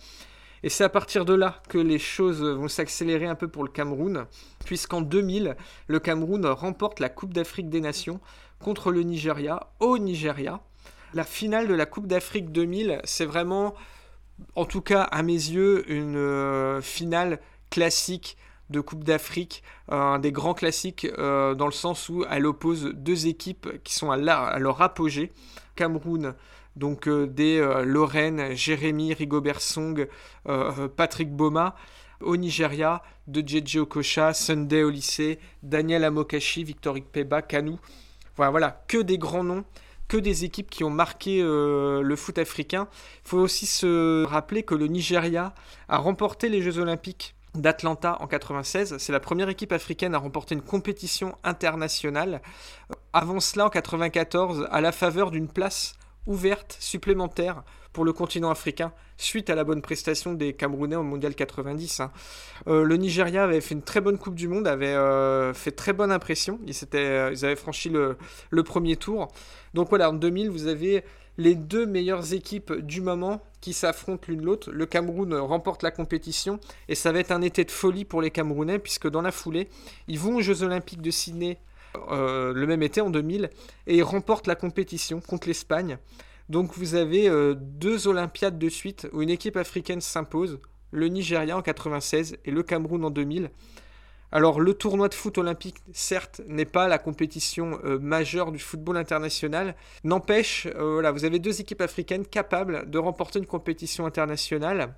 [0.66, 3.70] Et c'est à partir de là que les choses vont s'accélérer un peu pour le
[3.70, 4.26] Cameroun,
[4.64, 5.56] puisqu'en 2000,
[5.86, 8.18] le Cameroun remporte la Coupe d'Afrique des Nations
[8.58, 10.60] contre le Nigeria, au Nigeria.
[11.14, 13.76] La finale de la Coupe d'Afrique 2000, c'est vraiment,
[14.56, 17.38] en tout cas à mes yeux, une euh, finale
[17.70, 18.36] classique
[18.68, 19.62] de Coupe d'Afrique,
[19.92, 23.94] euh, un des grands classiques euh, dans le sens où elle oppose deux équipes qui
[23.94, 25.32] sont à, leur apogée.
[25.76, 26.34] Cameroun,
[26.76, 30.06] donc euh, des euh, Lorraine, Jérémy, Rigobert Song,
[30.48, 31.74] euh, Patrick Boma.
[32.22, 37.76] Au Nigeria, de JJ Okocha, Sunday au lycée, Daniel Amokachi, Victor Ikpeba, Kanu.
[38.38, 39.66] Voilà, que des grands noms,
[40.08, 42.88] que des équipes qui ont marqué le foot africain.
[43.22, 45.52] Il faut aussi se rappeler que le Nigeria
[45.90, 48.96] a remporté les Jeux Olympiques d'Atlanta en 96.
[48.96, 52.40] C'est la première équipe africaine à remporter une compétition internationale.
[53.12, 55.96] Avant cela, en 94, à la faveur d'une place
[56.26, 57.62] ouverte supplémentaire
[57.92, 62.00] pour le continent africain suite à la bonne prestation des Camerounais au Mondial 90.
[62.00, 62.12] hein.
[62.68, 65.92] Euh, le Nigeria avait fait une très bonne Coupe du Monde, avait euh, fait très
[65.94, 66.58] bonne impression.
[66.66, 68.18] Ils, s'étaient- euh, ils avaient franchi le,
[68.50, 69.28] le premier tour.
[69.72, 71.04] Donc voilà, en 2000, vous avez
[71.38, 74.70] les deux meilleures équipes du moment qui s'affrontent l'une l'autre.
[74.72, 76.58] Le Cameroun remporte la compétition
[76.88, 79.68] et ça va être un été de folie pour les Camerounais puisque dans la foulée,
[80.08, 81.58] ils vont aux Jeux Olympiques de Sydney
[82.10, 83.50] euh, le même été en 2000
[83.86, 85.98] et ils remportent la compétition contre l'Espagne.
[86.48, 90.60] Donc vous avez euh, deux Olympiades de suite où une équipe africaine s'impose,
[90.92, 93.50] le Nigeria en 96 et le Cameroun en 2000.
[94.32, 98.96] Alors le tournoi de foot olympique, certes, n'est pas la compétition euh, majeure du football
[98.96, 99.74] international.
[100.04, 104.94] N'empêche, voilà, vous avez deux équipes africaines capables de remporter une compétition internationale.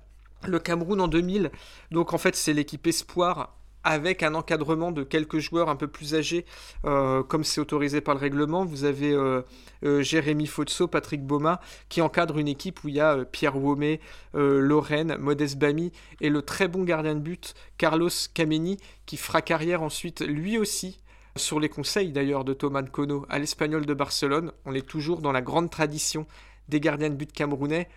[0.47, 1.51] Le Cameroun en 2000,
[1.91, 6.15] donc en fait c'est l'équipe espoir avec un encadrement de quelques joueurs un peu plus
[6.15, 6.45] âgés,
[6.85, 8.65] euh, comme c'est autorisé par le règlement.
[8.65, 9.41] Vous avez euh,
[9.83, 13.99] euh, Jérémy Fotso, Patrick Boma, qui encadre une équipe où il y a Pierre Womé,
[14.33, 19.81] Lorraine, Modeste Bami et le très bon gardien de but Carlos Kameni, qui fera carrière
[19.81, 20.99] ensuite lui aussi
[21.35, 24.51] sur les conseils d'ailleurs de Thomas Kono à l'Espagnol de Barcelone.
[24.65, 26.27] On est toujours dans la grande tradition
[26.67, 27.87] des gardiens de but camerounais.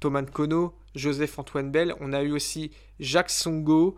[0.00, 1.94] Thomas Kono, Joseph Antoine Bell.
[2.00, 2.70] On a eu aussi
[3.00, 3.96] Jacques Songo,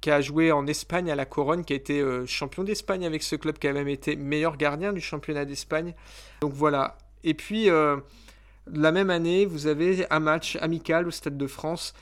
[0.00, 3.22] qui a joué en Espagne à la Corogne, qui a été euh, champion d'Espagne avec
[3.22, 5.94] ce club, qui a même été meilleur gardien du championnat d'Espagne.
[6.40, 6.98] Donc voilà.
[7.24, 7.96] Et puis, euh,
[8.72, 11.94] la même année, vous avez un match amical au Stade de France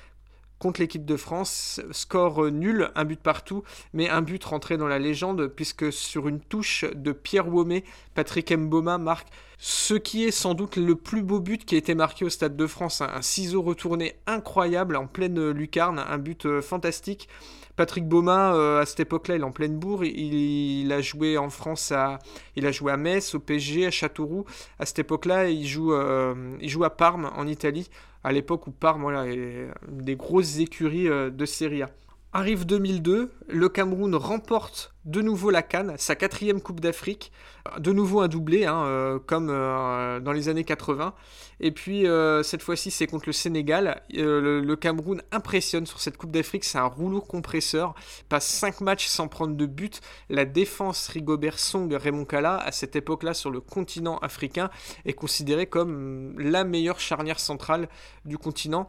[0.59, 1.80] contre l'équipe de France.
[1.92, 6.28] Score euh, nul, un but partout, mais un but rentré dans la légende, puisque sur
[6.28, 7.84] une touche de Pierre Womé,
[8.14, 9.28] Patrick Mboma marque
[9.59, 12.57] ce qui est sans doute le plus beau but qui a été marqué au Stade
[12.57, 13.01] de France.
[13.01, 17.28] Un, ciseau retourné incroyable en pleine lucarne, un but fantastique.
[17.76, 20.04] Patrick Bauma, euh, à cette époque-là, il est en pleine bourre.
[20.04, 22.18] Il, a joué en France, à,
[22.56, 24.44] il a joué à Metz, au PSG, à Châteauroux.
[24.78, 27.90] À cette époque-là, il, joue, euh, il joue à Parme, en Italie,
[28.22, 31.90] à l'époque où Parme voilà, est des grosses écuries euh, de Serie A.
[32.37, 37.30] Arrive 2002, le Cameroun remporte de nouveau la Cannes, sa quatrième Coupe d'Afrique,
[37.78, 41.14] de nouveau un doublé, hein, euh, comme euh, dans les années 80.
[41.61, 44.03] Et puis euh, cette fois-ci c'est contre le Sénégal.
[44.11, 47.95] Le, le Cameroun impressionne sur cette Coupe d'Afrique, c'est un rouleau compresseur,
[48.28, 50.01] passe 5 matchs sans prendre de but.
[50.28, 54.70] La défense Rigobert Song, Raymond Kala, à cette époque-là sur le continent africain,
[55.05, 57.89] est considérée comme la meilleure charnière centrale
[58.24, 58.89] du continent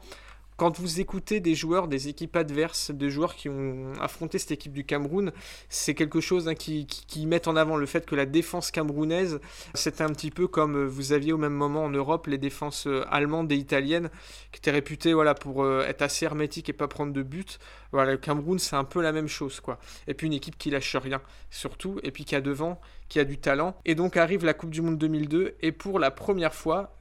[0.58, 4.72] quand vous écoutez des joueurs des équipes adverses, des joueurs qui ont affronté cette équipe
[4.72, 5.32] du Cameroun,
[5.68, 6.88] c'est quelque chose hein, qui,
[7.26, 9.40] met en avant le fait que la défense camerounaise,
[9.74, 12.88] c'était un petit peu comme euh, vous aviez au même moment en Europe les défenses
[12.88, 14.10] euh, allemandes et italiennes,
[14.52, 17.60] qui étaient réputées voilà, pour euh, être assez hermétiques et pas prendre de but.
[17.92, 19.60] Voilà, le Cameroun, c'est un peu la même chose.
[19.60, 19.80] quoi.
[20.08, 22.80] Et puis une équipe qui lâche rien, surtout, et puis qui a devant,
[23.10, 23.76] qui a du talent.
[23.86, 26.98] Et donc arrive la Coupe du Monde 2002, et pour la première fois...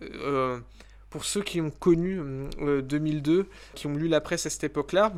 [1.15, 2.21] pour ceux qui ont connu
[2.61, 3.47] euh, 2002,
[3.77, 5.13] qui ont lu la presse à cette époque-là,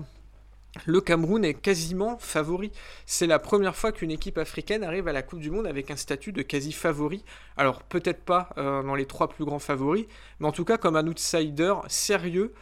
[0.84, 2.70] le Cameroun est quasiment favori.
[3.06, 5.96] C'est la première fois qu'une équipe africaine arrive à la Coupe du Monde avec un
[5.96, 7.24] statut de quasi favori.
[7.56, 10.04] Alors peut-être pas euh, dans les trois plus grands favoris,
[10.38, 12.52] mais en tout cas comme un outsider sérieux,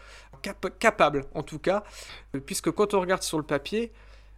[0.40, 1.82] cap capable en tout cas,
[2.36, 3.90] euh, puisque quand on regarde sur le papier,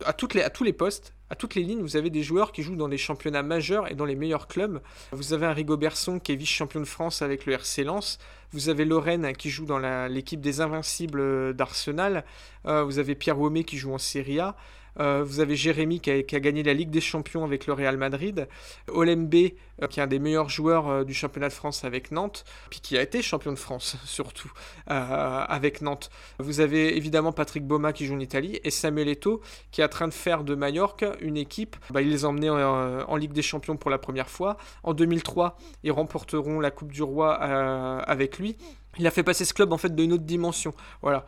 [0.07, 2.89] à tous les postes, à toutes les lignes, vous avez des joueurs qui jouent dans
[2.89, 4.81] des championnats majeurs et dans les meilleurs clubs.
[5.13, 8.19] Vous avez un Rigo Berson qui est vice-champion de France avec le RC Lens.
[8.53, 12.25] Vous avez Lorraine qui joue dans l'équipe des Invincibles d'Arsenal.
[12.67, 14.57] Euh, vous avez Pierre Womé qui joue en Serie A.
[15.01, 18.49] Euh, vous avez Jérémy qui a, gagné la Ligue des Champions avec le Real Madrid.
[18.89, 22.45] Olembe euh, qui est un des meilleurs joueurs euh, du championnat de France avec Nantes.
[22.71, 24.51] Puis qui a été champion de France surtout
[24.87, 26.11] avec Nantes.
[26.39, 28.61] Vous avez évidemment Patrick Boma qui joue en Italie.
[28.65, 29.41] Et Samuel Eto'o
[29.71, 31.77] qui est en train de faire de Mallorca une équipe.
[31.91, 34.57] Bah, il les a emmenés en, en, Ligue des Champions pour la première fois.
[34.83, 38.57] En 2003, ils remporteront la Coupe du Roi avec lui.
[38.99, 40.73] Il a fait passer ce club en fait d'une autre dimension.
[41.03, 41.27] Voilà.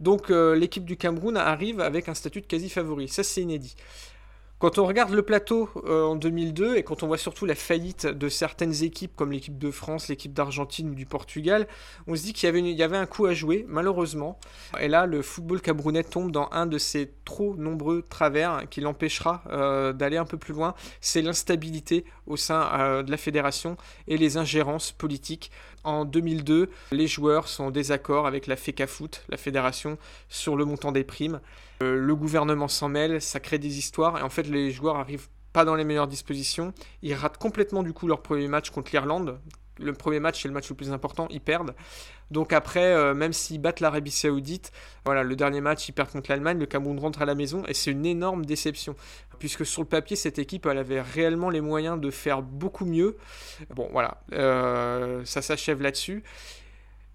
[0.00, 3.08] Donc euh, l'équipe du Cameroun arrive avec un statut de quasi favori.
[3.08, 3.76] Ça c'est inédit.
[4.60, 8.06] Quand on regarde le plateau euh, en 2002 et quand on voit surtout la faillite
[8.06, 11.66] de certaines équipes comme l'équipe de France, l'équipe d'Argentine ou du Portugal,
[12.06, 14.38] on se dit qu'il y, avait un coup à jouer, malheureusement.
[14.78, 19.42] Et là, le football camerounais tombe dans un de ces trop nombreux travers qui l'empêchera
[19.48, 20.74] euh, d'aller un peu plus loin.
[21.00, 25.50] C'est l'instabilité au sein euh, de la fédération et les ingérences politiques.
[25.84, 29.96] En 2002, les joueurs sont en désaccord avec la FECAFOOT, la fédération,
[30.28, 31.40] sur le montant des primes.
[31.82, 35.28] Euh, le gouvernement s'en mêle, ça crée des histoires, et en fait les joueurs arrivent
[35.52, 36.74] pas dans les meilleures dispositions.
[37.02, 39.40] Ils ratent complètement du coup leur premier match contre l'Irlande.
[39.78, 41.74] Le premier match, c'est le match le plus important, ils perdent.
[42.30, 44.72] Donc après, euh, même s'ils battent l'Arabie Saoudite,
[45.06, 47.72] voilà, le dernier match, ils perdent contre l'Allemagne, le Cameroun rentre à la maison, et
[47.72, 48.94] c'est une énorme déception.
[49.38, 53.16] Puisque sur le papier, cette équipe, elle avait réellement les moyens de faire beaucoup mieux.
[53.74, 56.24] Bon, voilà, euh, ça s'achève là-dessus.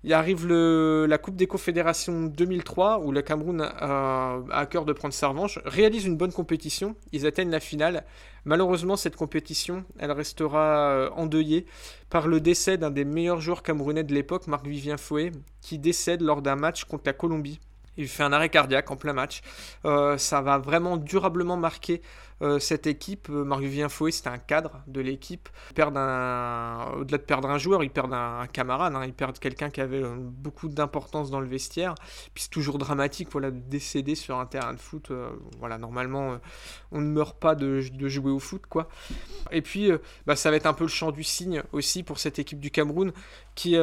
[0.08, 5.16] Il arrive la Coupe des Confédérations 2003 où le Cameroun a, à cœur de prendre
[5.16, 8.06] sa revanche, réalise une bonne compétition, ils atteignent la finale.
[8.43, 11.66] Malheureusement, cette compétition, elle restera endeuillée
[12.12, 16.43] par le décès d'un des meilleurs joueurs camerounais de l'époque, Marc-Vivien Fouet, qui décède lors
[16.43, 17.60] d'un match contre la Colombie.
[17.98, 19.41] Il fait un arrêt cardiaque en plein match.
[19.86, 22.02] Euh, ça va vraiment durablement marquer
[22.41, 23.30] euh, cette équipe.
[23.30, 25.48] Marc-Vivien Fouet, c'était un cadre de l'équipe.
[25.72, 28.93] Au-delà de perdre un joueur, ils perdent un, camarade.
[28.96, 29.06] Hein.
[29.06, 31.96] Ils perdent quelqu'un qui avait euh, beaucoup d'importance dans le vestiaire.
[32.34, 35.12] Puis c'est toujours dramatique voilà, de décéder sur un terrain de foot.
[35.12, 35.30] Euh,
[35.60, 36.38] voilà, normalement, euh,
[36.91, 38.64] on ne meurt pas de, de, jouer au foot.
[38.68, 38.89] quoi.
[39.52, 39.89] Et puis,
[40.26, 42.72] bah, ça va être un peu le champ du signe aussi pour cette équipe du
[42.72, 43.14] Cameroun
[43.56, 43.78] qui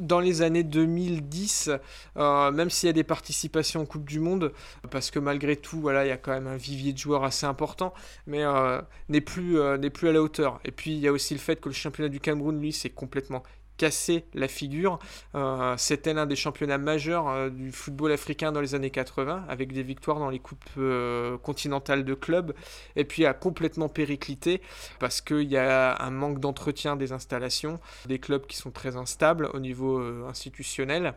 [0.00, 1.70] dans les années 2010,
[2.16, 4.52] euh, même s'il y a des participations en Coupe du Monde,
[4.90, 7.46] parce que malgré tout, voilà, il y a quand même un vivier de joueurs assez
[7.46, 7.92] important,
[8.26, 10.60] mais euh, n'est plus, euh, n'est plus à la hauteur.
[10.64, 12.90] Et puis il y a aussi le fait que le championnat du Cameroun, lui, c'est
[12.90, 13.42] complètement
[13.78, 14.98] cassé la figure.
[15.34, 19.72] Euh, C'était l'un des championnats majeurs euh, du football africain dans les années 80, avec
[19.72, 22.52] des victoires dans les coupes euh, continentales de clubs,
[22.96, 24.60] et puis a complètement périclité
[24.98, 29.48] parce qu'il y a un manque d'entretien des installations, des clubs qui sont très instables
[29.54, 31.14] au niveau institutionnel.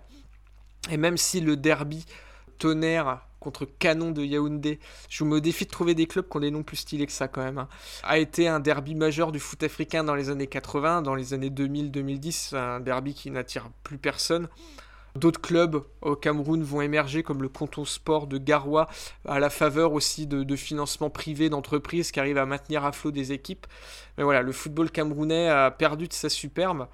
[0.89, 2.05] Et même si le derby
[2.57, 4.79] tonnerre contre Canon de Yaoundé.
[5.09, 7.27] Je me défie de trouver des clubs qui ont des noms plus stylés que ça
[7.27, 7.57] quand même.
[7.57, 7.67] Hein.
[8.03, 11.49] A été un derby majeur du foot africain dans les années 80, dans les années
[11.49, 14.47] 2000-2010, un derby qui n'attire plus personne.
[15.15, 18.87] D'autres clubs au Cameroun vont émerger comme le Canton Sport de Garoua,
[19.27, 23.11] à la faveur aussi de, de financements privés d'entreprises qui arrivent à maintenir à flot
[23.11, 23.67] des équipes.
[24.17, 26.87] Mais voilà, le football camerounais a perdu de sa superbe.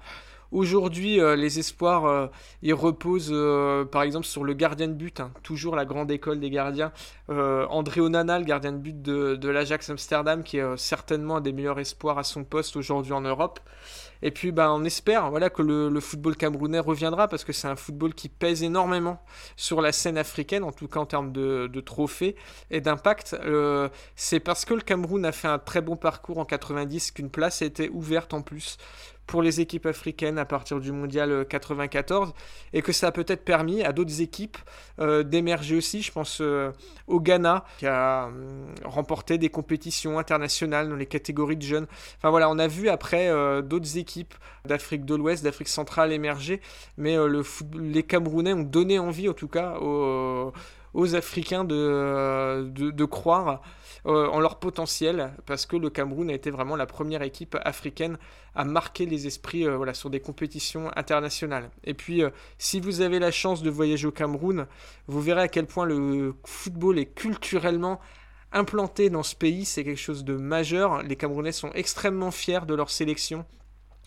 [0.50, 2.26] Aujourd'hui, euh, les espoirs, euh,
[2.72, 6.48] reposent euh, par exemple sur le gardien de but, hein, toujours la grande école des
[6.48, 6.90] gardiens,
[7.28, 11.78] André Onana, le gardien de but de, l'Ajax Amsterdam, qui est certainement un des meilleurs
[11.78, 13.60] espoirs à son poste aujourd'hui en Europe.
[14.22, 17.76] Et puis, bah, on espère voilà, que le, football camerounais reviendra parce que c'est un
[17.76, 19.20] football qui pèse énormément
[19.56, 22.34] sur la scène africaine, en tout cas en termes de, trophées
[22.70, 23.36] et d'impact.
[24.16, 27.60] C'est parce que le Cameroun a fait un très bon parcours en 90 qu'une place
[27.60, 28.78] a été ouverte en plus
[29.28, 32.32] pour les équipes africaines à partir du mondial euh, 94
[32.72, 34.56] et que ça a peut-être permis à d'autres équipes
[34.98, 36.02] euh, d'émerger aussi.
[36.02, 36.72] Je pense euh,
[37.06, 38.30] au Ghana qui a
[38.84, 41.86] remporté des compétitions internationales dans les catégories de jeunes.
[42.16, 46.60] Enfin voilà, on a vu après euh, d'autres équipes d'Afrique de l'Ouest, d'Afrique centrale émerger,
[46.96, 47.42] mais euh,
[47.78, 50.52] les Camerounais ont donné envie en tout cas aux,
[51.14, 53.60] Africains de croire
[54.06, 58.16] euh, en leur potentiel parce que le Cameroun a été vraiment la première équipe africaine
[58.54, 61.70] à marquer les esprits euh, sur des compétitions internationales.
[61.84, 64.66] Et puis, euh, si vous avez la chance de voyager au Cameroun,
[65.06, 68.00] vous verrez à quel point le football est culturellement
[68.52, 69.64] implanté dans ce pays.
[69.64, 71.02] C'est quelque chose de majeur.
[71.02, 73.44] Les Camerounais sont extrêmement fiers de leur sélection.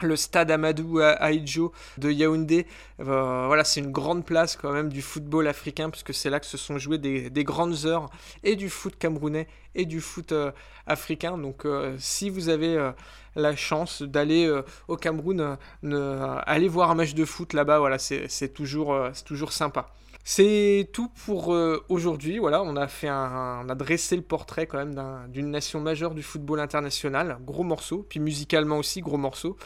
[0.02, 2.66] Le stade Amadou Ahidjo de Yaoundé,
[3.00, 6.46] euh, voilà, c'est une grande place quand même du football africain, puisque c'est là que
[6.46, 8.10] se sont jouées des, des grandes heures
[8.44, 10.52] et du foot camerounais et du foot euh,
[10.88, 11.38] africain.
[11.38, 12.92] Donc, euh, si vous avez
[13.36, 14.52] la chance d'aller
[14.88, 19.94] au Cameroun, aller voir un match de foot là-bas, voilà, c'est toujours, c'est toujours sympa.
[20.24, 22.38] C'est tout pour euh, aujourd'hui.
[22.40, 26.24] Voilà, on a fait a dressé le portrait quand même d'un- d'une nation majeure du
[26.24, 29.58] football international, gros morceau, puis musicalement aussi gros morceau.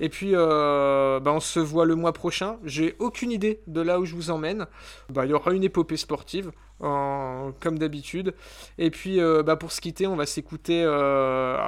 [0.00, 2.58] Et puis, euh, bah, on se voit le mois prochain.
[2.64, 4.66] J'ai aucune idée de là où je vous emmène.
[5.10, 8.34] Bah, il y aura une épopée sportive, comme d'habitude.
[8.78, 10.90] Et puis, euh, bah, pour se quitter, on va s'écouter, on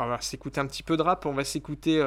[0.09, 1.26] va s'écouter un petit peu de rap.
[1.26, 2.01] On va s'écouter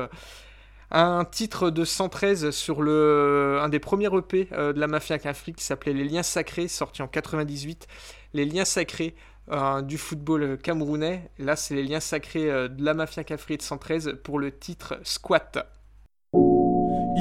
[0.94, 5.58] un titre de 113 sur le, un des premiers EP euh, de la Mafia Afrique
[5.58, 7.88] qui s'appelait Les Liens Sacrés, sorti en 98.
[8.34, 9.16] Les Liens Sacrés
[9.52, 11.32] euh, du football camerounais.
[11.40, 15.00] Là, c'est les Liens Sacrés euh, de la Mafia Afrique de 113 pour le titre
[15.04, 15.68] Squat.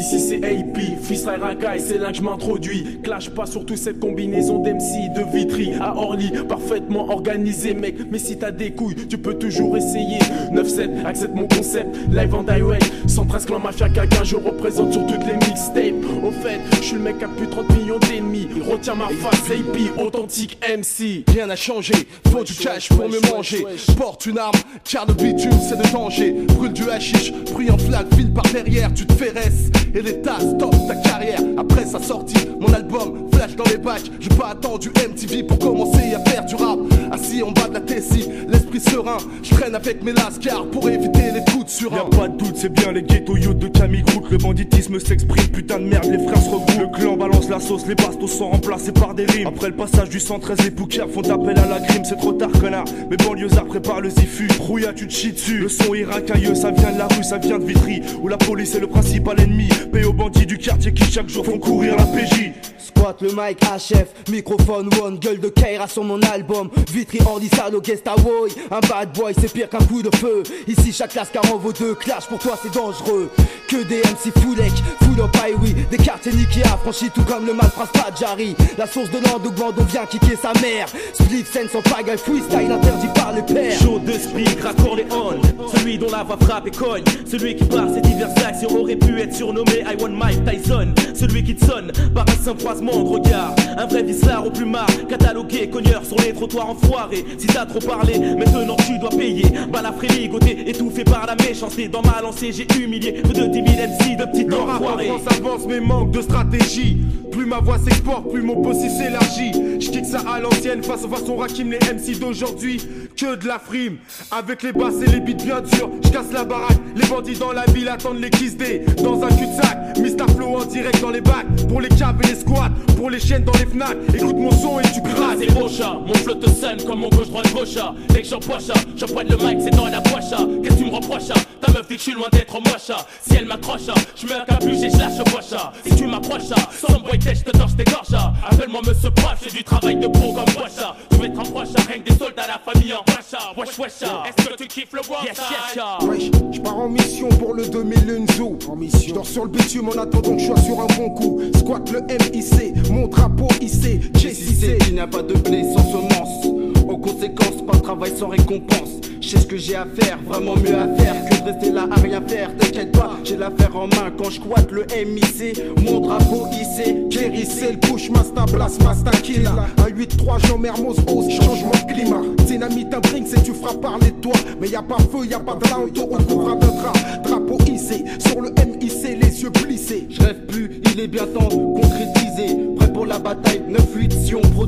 [0.03, 2.99] Ici c'est AP, freestyle racaille, c'est là que je m'introduis.
[3.05, 7.95] Clash pas surtout cette combinaison d'MC, de Vitry à Orly, parfaitement organisé, mec.
[8.11, 10.19] Mais si t'as des couilles, tu peux toujours essayer.
[10.53, 12.93] 9-7, accepte mon concept, live en direct.
[13.07, 16.05] 113 clan mafia caca, je représente sur toutes les mixtapes.
[16.25, 18.49] Au fait, je suis le mec à plus de 30 millions d'ennemis.
[18.69, 21.23] Retiens ma face, AP, authentique MC.
[21.33, 21.95] Rien n'a changé,
[22.29, 23.65] faut du cash pour me manger.
[23.97, 26.35] Porte une arme, car le bitume c'est de danger.
[26.49, 29.71] Brûle du hashish, brille en flaque, file par derrière, tu te ferresses.
[29.95, 31.41] Et les tasses stop ta carrière.
[31.59, 34.11] Après sa sortie, mon album flash dans les bacs.
[34.21, 36.79] J'ai pas attendu MTV pour commencer à faire du rap.
[37.11, 39.19] Assis en bas de la Tessie, l'esprit serein.
[39.43, 42.57] Je traîne avec mes lascars pour éviter les coups de sur Y'a pas de doute,
[42.57, 44.31] c'est bien les ghetto youths de Camille Groot.
[44.31, 46.79] Le banditisme s'exprime, putain de merde, les frères se regroupent.
[46.79, 49.47] Le clan balance la sauce, les bastos sont remplacés par des rimes.
[49.47, 52.51] Après le passage du 113, les poucars font appel à la crime, c'est trop tard,
[52.61, 52.85] connard.
[53.11, 54.49] Mes banlieusards préparent le zifu.
[54.59, 55.59] Rouilla, tu te chies dessus.
[55.59, 58.01] Le son est racailleux, ça vient de la rue, ça vient de Vitry.
[58.23, 59.69] Où la police est le principal ennemi.
[59.91, 62.53] Paye aux bandits du quartier qui chaque jour font courir la PJ.
[62.79, 66.69] Squat le mic HF, microphone one, gueule de Kaira sur mon album.
[66.93, 70.43] Vitry Orly Salo Gesta Woy, un bad boy c'est pire qu'un coup de feu.
[70.67, 73.31] Ici chaque classe car en vaut deux, clash pour toi c'est dangereux.
[73.69, 74.73] Que des MC fullek,
[75.03, 78.55] full up highway, des quartiers niqués affranchis tout comme le malphrase Padjari.
[78.79, 80.87] La source de l'endouband on vient kicker sa mère.
[81.15, 83.79] Split sense en pagaille, freestyle interdit par les pères.
[83.81, 87.65] Chaud de speed, raccord les on Celui dont la voix frappe et cogne Celui qui
[87.65, 91.65] par ses diverses actions aurait pu être surnommé I want Mike Tyson Celui qui te
[91.65, 96.17] sonne par un simple croisement de regard Un vrai vislard au plumard Catalogué, cogneur sur
[96.19, 97.25] les trottoirs enfoirés.
[97.39, 99.45] Si t'as trop parlé, maintenant tu dois payer.
[99.71, 101.89] Balafré ligoté, étouffé par la méchanceté.
[101.89, 105.67] Dans ma lancée j'ai humilié Peu de 10 000 MC de petits enfoirés France avance
[105.69, 106.99] mais manque de stratégie
[107.33, 109.53] Plus ma voix s'exporte, plus mon possi s'élargit.
[109.81, 112.81] Je kick ça à l'ancienne face aux façons Rakim les MC d'aujourd'hui.
[113.17, 113.97] Que de la frime
[114.31, 115.91] Avec les basses et les beats bien durs.
[116.05, 118.57] Je casse la baraque Les bandits dans la ville attendent les kiss
[119.03, 119.99] Dans un cul-de-sac.
[119.99, 123.21] Mister Flow en direct dans les bacs Pour les caves et les squats Pour les
[123.21, 126.35] chiennes dans les fnac Écoute mon son et tu Ah grasses c'est Rocha, mon flow
[126.35, 129.71] te sonne comme mon gauche droite gaucha Dès que j'empoche, je pointe le mic, c'est
[129.71, 130.31] dans la poche
[130.63, 131.29] Qu'est-ce que tu me reproches
[131.61, 133.83] Ta meuf dit que je suis loin d'être moche Si elle m'accroche,
[134.17, 137.77] je mets un capuche et je lâche poche Si tu m'approches, sans je te torche
[137.77, 138.15] tes gorges
[138.51, 141.69] Appelle-moi monsieur prof, j'ai du travail de pro comme poche Tu veux être un proche,
[141.89, 143.23] rien que des soldats, la famille en poche
[143.57, 147.29] Wesh wesh, est-ce que tu kiffes le bois Yes yes Wesh, je pars en mission
[147.29, 148.59] pour le 2000 Lunzo.
[148.69, 149.09] En mission.
[149.09, 151.41] Je dors sur le bitume en attendant que je sois sur un bon coup.
[151.57, 156.47] Squat le MIC, mon drapeau cessé qu'il n'y a pas de blé sans semence.
[156.89, 159.02] En conséquence, pas de travail sans récompense.
[159.33, 162.01] Sais ce que j'ai à faire, vraiment mieux à faire que de rester là à
[162.01, 162.55] rien faire.
[162.57, 165.61] T'inquiète pas, j'ai l'affaire en main quand je squatte le MIC.
[165.83, 169.53] Mon drapeau hissé, Kérissé, le push, Masta Blast, Masta Killa.
[169.79, 172.23] Un 8-3, Jean Mermoz, ose, changement de climat.
[172.47, 174.35] Dynamite, un drink, c'est tu feras parler de toi.
[174.61, 176.93] Mais y a pas feu, y a pas de là, on te recouvre de drap.
[177.25, 178.83] Drapeau hissé, sur le MIC,
[179.23, 180.09] les yeux plissés.
[180.11, 182.57] Je rêve plus, il est bien temps concrétisé.
[182.77, 184.67] Prêt pour la bataille, 9-8 si on pro.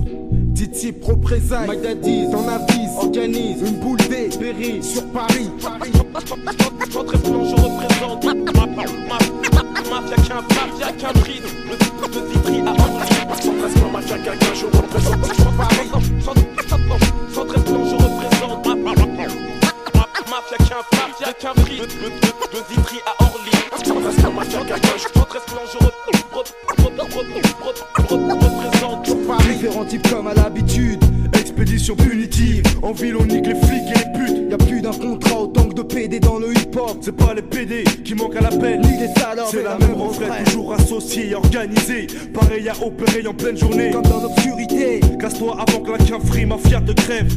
[0.54, 5.50] Diti pro présailles, My daddy, t'en avises, organise, une boule D, Berry, sur Paris.
[6.92, 12.60] J'entre plan, je représente ma, ma, ma, ma, mafia qu'un mafia qu'un prix de vitri
[12.60, 12.76] à.
[13.42, 15.90] Centre mafia quelqu'un, je représente Paris.
[16.24, 19.03] Centre plan, je représente ma,
[20.34, 23.50] ma, ma, ma, mafia qu'un qu'un prix de, de, de, de vitri à Orly.
[28.08, 29.44] Représente Paris.
[29.48, 31.02] différents types comme à l'habitude.
[31.34, 34.50] Expédition punitive, en ville on nique les flics et les putes.
[34.50, 36.98] Y a plus d'un contrat autant que de PD dans le hip-hop.
[37.00, 38.80] C'est pas les PD qui manquent à l'appel.
[38.80, 42.06] Ni les salopes, C'est et la même refrain, toujours associé et organisé.
[42.32, 43.90] Pareil à opérer en pleine journée.
[43.90, 47.28] Comme dans l'obscurité, Casse-toi avant que la quinfrie, mafia te crève.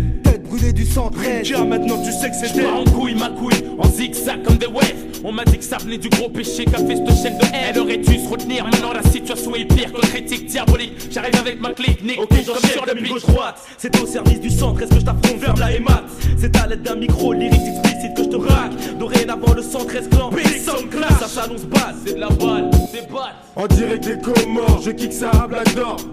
[0.47, 1.41] Tête brûlée du 113.
[1.43, 4.67] Tiens, maintenant tu sais que c'est J'pars en couille, ma couille, en zigzag comme des
[4.67, 4.93] waves.
[5.23, 7.73] On m'a dit que ça venait du gros péché qu'a fait cette chaîne de haine.
[7.73, 10.93] Elle aurait dû se retenir, maintenant la situation est pire que critique diabolique.
[11.11, 13.57] J'arrive avec ma clique, nique, Ok, sur le gauche droite.
[13.77, 16.03] C'est au service du centre, est-ce que je t'affronte vers la hémat
[16.37, 18.97] C'est à l'aide d'un micro lyrique explicite que je te raque.
[18.99, 20.29] Dorénavant, le centre reste clan.
[20.29, 21.95] Clash, ça s'annonce basse.
[22.05, 23.35] C'est de la balle, c'est balle.
[23.55, 25.67] En direct des Comores, je kick ça à Black.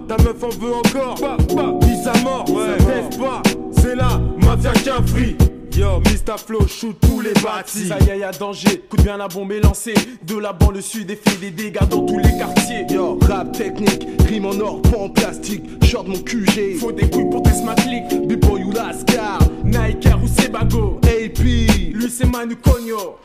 [0.07, 1.15] Ta meuf en veut encore.
[1.21, 1.73] Bah, bah,
[2.23, 2.77] mort, Ouais.
[2.79, 3.41] ça teste pas.
[3.71, 5.35] C'est là, mafia qu'un free.
[5.75, 6.37] Yo, Mr.
[6.37, 7.87] Flow, shoot tous les bâtis.
[7.89, 9.93] Ça y est, y'a danger, coûte bien la bombe est lancée.
[10.25, 12.85] De la banlieue sud et fait des dégâts dans tous les quartiers.
[12.89, 15.63] Yo, rap technique, rime en or, pas en plastique.
[15.83, 16.77] Short mon QG.
[16.79, 18.07] Faut des couilles pour test ma clique.
[18.25, 19.39] B-boy ou Lascar.
[19.65, 21.01] Nike ou Sebago.
[21.03, 21.39] AP.
[21.39, 23.17] Lui c'est Manu Cogno.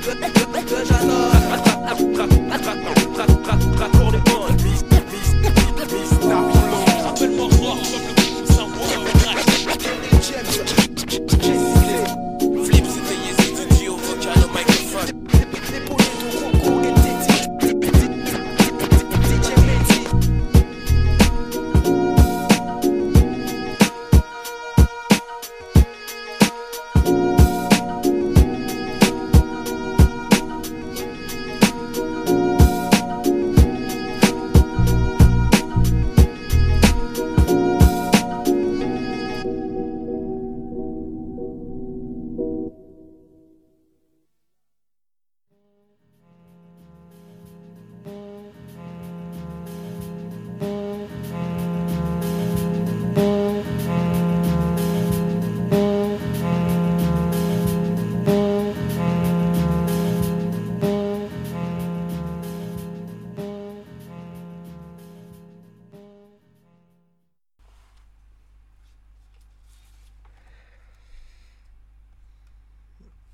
[0.00, 1.30] que j'adore.